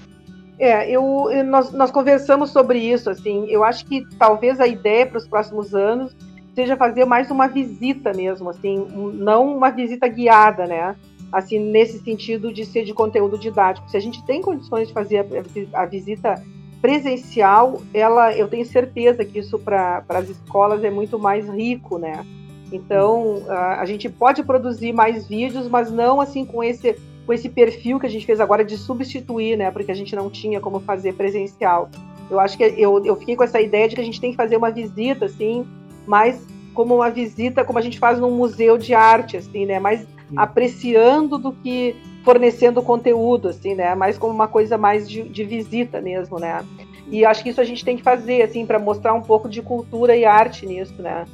É, 0.58 0.90
eu, 0.90 1.30
nós, 1.46 1.72
nós 1.72 1.90
conversamos 1.90 2.50
sobre 2.50 2.78
isso, 2.78 3.08
assim, 3.08 3.46
eu 3.48 3.64
acho 3.64 3.86
que 3.86 4.04
talvez 4.18 4.60
a 4.60 4.66
ideia 4.66 5.06
para 5.06 5.16
os 5.16 5.26
próximos 5.26 5.74
anos 5.74 6.14
seja 6.54 6.76
fazer 6.76 7.06
mais 7.06 7.30
uma 7.30 7.46
visita 7.46 8.12
mesmo, 8.12 8.50
assim, 8.50 8.86
não 9.14 9.56
uma 9.56 9.70
visita 9.70 10.06
guiada, 10.08 10.66
né? 10.66 10.94
Assim, 11.32 11.58
nesse 11.58 12.00
sentido 12.00 12.52
de 12.52 12.66
ser 12.66 12.84
de 12.84 12.92
conteúdo 12.92 13.38
didático. 13.38 13.88
Se 13.88 13.96
a 13.96 14.00
gente 14.00 14.22
tem 14.26 14.42
condições 14.42 14.88
de 14.88 14.94
fazer 14.94 15.24
a, 15.72 15.82
a 15.82 15.86
visita 15.86 16.42
presencial, 16.82 17.80
ela, 17.94 18.36
eu 18.36 18.48
tenho 18.48 18.66
certeza 18.66 19.24
que 19.24 19.38
isso 19.38 19.58
para 19.58 20.04
as 20.08 20.28
escolas 20.28 20.82
é 20.84 20.90
muito 20.90 21.18
mais 21.18 21.48
rico, 21.48 21.98
né? 21.98 22.26
Então, 22.72 23.42
a, 23.48 23.80
a 23.80 23.86
gente 23.86 24.08
pode 24.08 24.42
produzir 24.42 24.92
mais 24.92 25.26
vídeos, 25.26 25.68
mas 25.68 25.90
não 25.90 26.20
assim 26.20 26.44
com 26.44 26.62
esse 26.62 26.96
com 27.26 27.32
esse 27.34 27.50
perfil 27.50 28.00
que 28.00 28.06
a 28.06 28.08
gente 28.08 28.24
fez 28.24 28.40
agora 28.40 28.64
de 28.64 28.78
substituir, 28.78 29.54
né? 29.54 29.70
Porque 29.70 29.92
a 29.92 29.94
gente 29.94 30.16
não 30.16 30.30
tinha 30.30 30.60
como 30.60 30.80
fazer 30.80 31.12
presencial. 31.12 31.90
Eu 32.30 32.40
acho 32.40 32.56
que 32.56 32.64
eu, 32.64 33.04
eu 33.04 33.16
fiquei 33.16 33.36
com 33.36 33.44
essa 33.44 33.60
ideia 33.60 33.86
de 33.86 33.94
que 33.94 34.00
a 34.00 34.04
gente 34.04 34.18
tem 34.18 34.30
que 34.30 34.36
fazer 34.36 34.56
uma 34.56 34.70
visita, 34.70 35.26
assim, 35.26 35.66
mais 36.06 36.42
como 36.72 36.94
uma 36.94 37.10
visita, 37.10 37.64
como 37.64 37.78
a 37.78 37.82
gente 37.82 37.98
faz 37.98 38.18
num 38.18 38.30
museu 38.30 38.78
de 38.78 38.94
arte, 38.94 39.36
assim, 39.36 39.66
né? 39.66 39.78
Mais 39.78 40.06
apreciando 40.34 41.36
do 41.36 41.52
que 41.52 41.96
fornecendo 42.24 42.82
conteúdo, 42.82 43.48
assim, 43.48 43.74
né? 43.74 43.94
Mais 43.94 44.16
como 44.16 44.32
uma 44.32 44.48
coisa 44.48 44.78
mais 44.78 45.08
de, 45.08 45.22
de 45.24 45.44
visita 45.44 46.00
mesmo, 46.00 46.38
né? 46.38 46.64
E 47.10 47.24
acho 47.24 47.42
que 47.42 47.50
isso 47.50 47.60
a 47.60 47.64
gente 47.64 47.84
tem 47.84 47.96
que 47.96 48.02
fazer, 48.02 48.42
assim, 48.42 48.64
para 48.64 48.78
mostrar 48.78 49.12
um 49.12 49.22
pouco 49.22 49.48
de 49.48 49.60
cultura 49.60 50.16
e 50.16 50.24
arte 50.24 50.66
nisso, 50.66 51.00
né? 51.02 51.26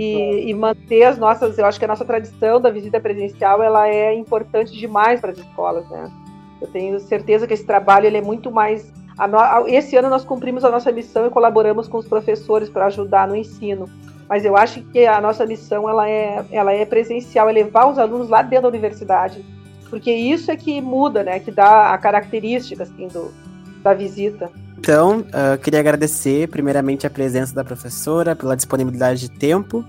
E, 0.00 0.50
e, 0.50 0.54
manter 0.54 1.02
as 1.02 1.18
nossas, 1.18 1.58
eu 1.58 1.66
acho 1.66 1.78
que 1.78 1.84
a 1.84 1.88
nossa 1.88 2.04
tradição 2.04 2.60
da 2.60 2.70
visita 2.70 3.00
presencial 3.00 3.62
ela 3.62 3.88
é 3.88 4.14
importante 4.14 4.72
demais 4.76 5.20
para 5.20 5.32
as 5.32 5.38
escolas, 5.38 5.88
né? 5.88 6.10
Eu 6.60 6.68
tenho 6.68 7.00
certeza 7.00 7.46
que 7.46 7.54
esse 7.54 7.66
trabalho 7.66 8.06
ele 8.06 8.18
é 8.18 8.22
muito 8.22 8.50
mais 8.50 8.92
no, 9.26 9.66
esse 9.66 9.96
ano 9.96 10.08
nós 10.08 10.24
cumprimos 10.24 10.64
a 10.64 10.70
nossa 10.70 10.92
missão 10.92 11.26
e 11.26 11.30
colaboramos 11.30 11.88
com 11.88 11.98
os 11.98 12.06
professores 12.06 12.68
para 12.68 12.86
ajudar 12.86 13.26
no 13.26 13.34
ensino. 13.34 13.88
Mas 14.28 14.44
eu 14.44 14.56
acho 14.56 14.82
que 14.82 15.06
a 15.06 15.20
nossa 15.20 15.44
missão 15.46 15.88
ela 15.88 16.08
é, 16.08 16.44
ela 16.52 16.72
é 16.72 16.84
presencial, 16.84 17.48
é 17.48 17.52
levar 17.52 17.90
os 17.90 17.98
alunos 17.98 18.28
lá 18.28 18.42
dentro 18.42 18.64
da 18.64 18.68
universidade, 18.68 19.44
porque 19.88 20.12
isso 20.12 20.50
é 20.50 20.56
que 20.56 20.80
muda, 20.80 21.24
né? 21.24 21.40
Que 21.40 21.50
dá 21.50 21.92
a 21.92 21.98
característica 21.98 22.82
assim 22.82 23.08
do, 23.08 23.32
da 23.82 23.94
visita. 23.94 24.50
Então, 24.78 25.20
uh, 25.20 25.58
queria 25.60 25.80
agradecer 25.80 26.48
primeiramente 26.48 27.04
a 27.04 27.10
presença 27.10 27.52
da 27.52 27.64
professora, 27.64 28.36
pela 28.36 28.56
disponibilidade 28.56 29.20
de 29.20 29.28
tempo 29.28 29.84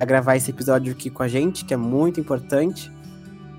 a 0.00 0.04
gravar 0.04 0.34
esse 0.36 0.50
episódio 0.50 0.92
aqui 0.92 1.08
com 1.08 1.22
a 1.22 1.28
gente, 1.28 1.64
que 1.64 1.72
é 1.72 1.76
muito 1.76 2.18
importante. 2.18 2.90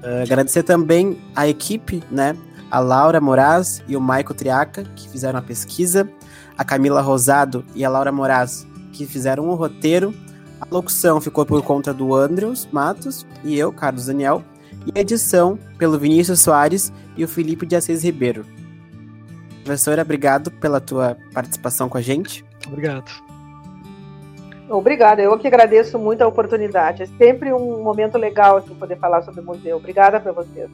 Uh, 0.03 0.23
agradecer 0.23 0.63
também 0.63 1.17
a 1.33 1.47
equipe, 1.47 2.03
né? 2.11 2.35
A 2.69 2.79
Laura 2.79 3.21
Moraz 3.21 3.81
e 3.87 3.95
o 3.95 4.01
Maico 4.01 4.33
Triaca, 4.33 4.83
que 4.95 5.07
fizeram 5.09 5.39
a 5.39 5.41
pesquisa, 5.41 6.09
a 6.57 6.65
Camila 6.65 6.99
Rosado 6.99 7.63
e 7.73 7.85
a 7.85 7.89
Laura 7.89 8.11
Moraz, 8.11 8.67
que 8.91 9.05
fizeram 9.05 9.47
o 9.47 9.55
roteiro. 9.55 10.13
A 10.59 10.67
locução 10.69 11.21
ficou 11.21 11.45
por 11.45 11.63
conta 11.63 11.93
do 11.93 12.13
Andrews 12.13 12.67
Matos 12.69 13.25
e 13.45 13.57
eu, 13.57 13.71
Carlos 13.71 14.07
Daniel, 14.07 14.43
e 14.85 14.91
a 14.97 15.01
edição 15.01 15.57
pelo 15.77 15.97
Vinícius 15.97 16.41
Soares 16.41 16.91
e 17.15 17.23
o 17.23 17.27
Felipe 17.29 17.65
de 17.65 17.77
Assis 17.77 18.03
Ribeiro. 18.03 18.54
Professora, 19.65 20.03
obrigado 20.03 20.51
pela 20.51 20.79
tua 20.79 21.17
participação 21.33 21.89
com 21.89 21.97
a 21.97 22.01
gente. 22.01 22.45
Obrigado. 22.67 23.11
Obrigada, 24.69 25.23
eu 25.23 25.35
que 25.39 25.47
agradeço 25.47 25.97
muito 25.97 26.21
a 26.21 26.27
oportunidade. 26.27 27.01
É 27.01 27.07
sempre 27.07 27.51
um 27.51 27.81
momento 27.81 28.15
legal 28.15 28.57
assim, 28.57 28.75
poder 28.75 28.99
falar 28.99 29.23
sobre 29.23 29.41
o 29.41 29.43
museu. 29.43 29.77
Obrigada 29.77 30.19
para 30.19 30.31
vocês. 30.31 30.69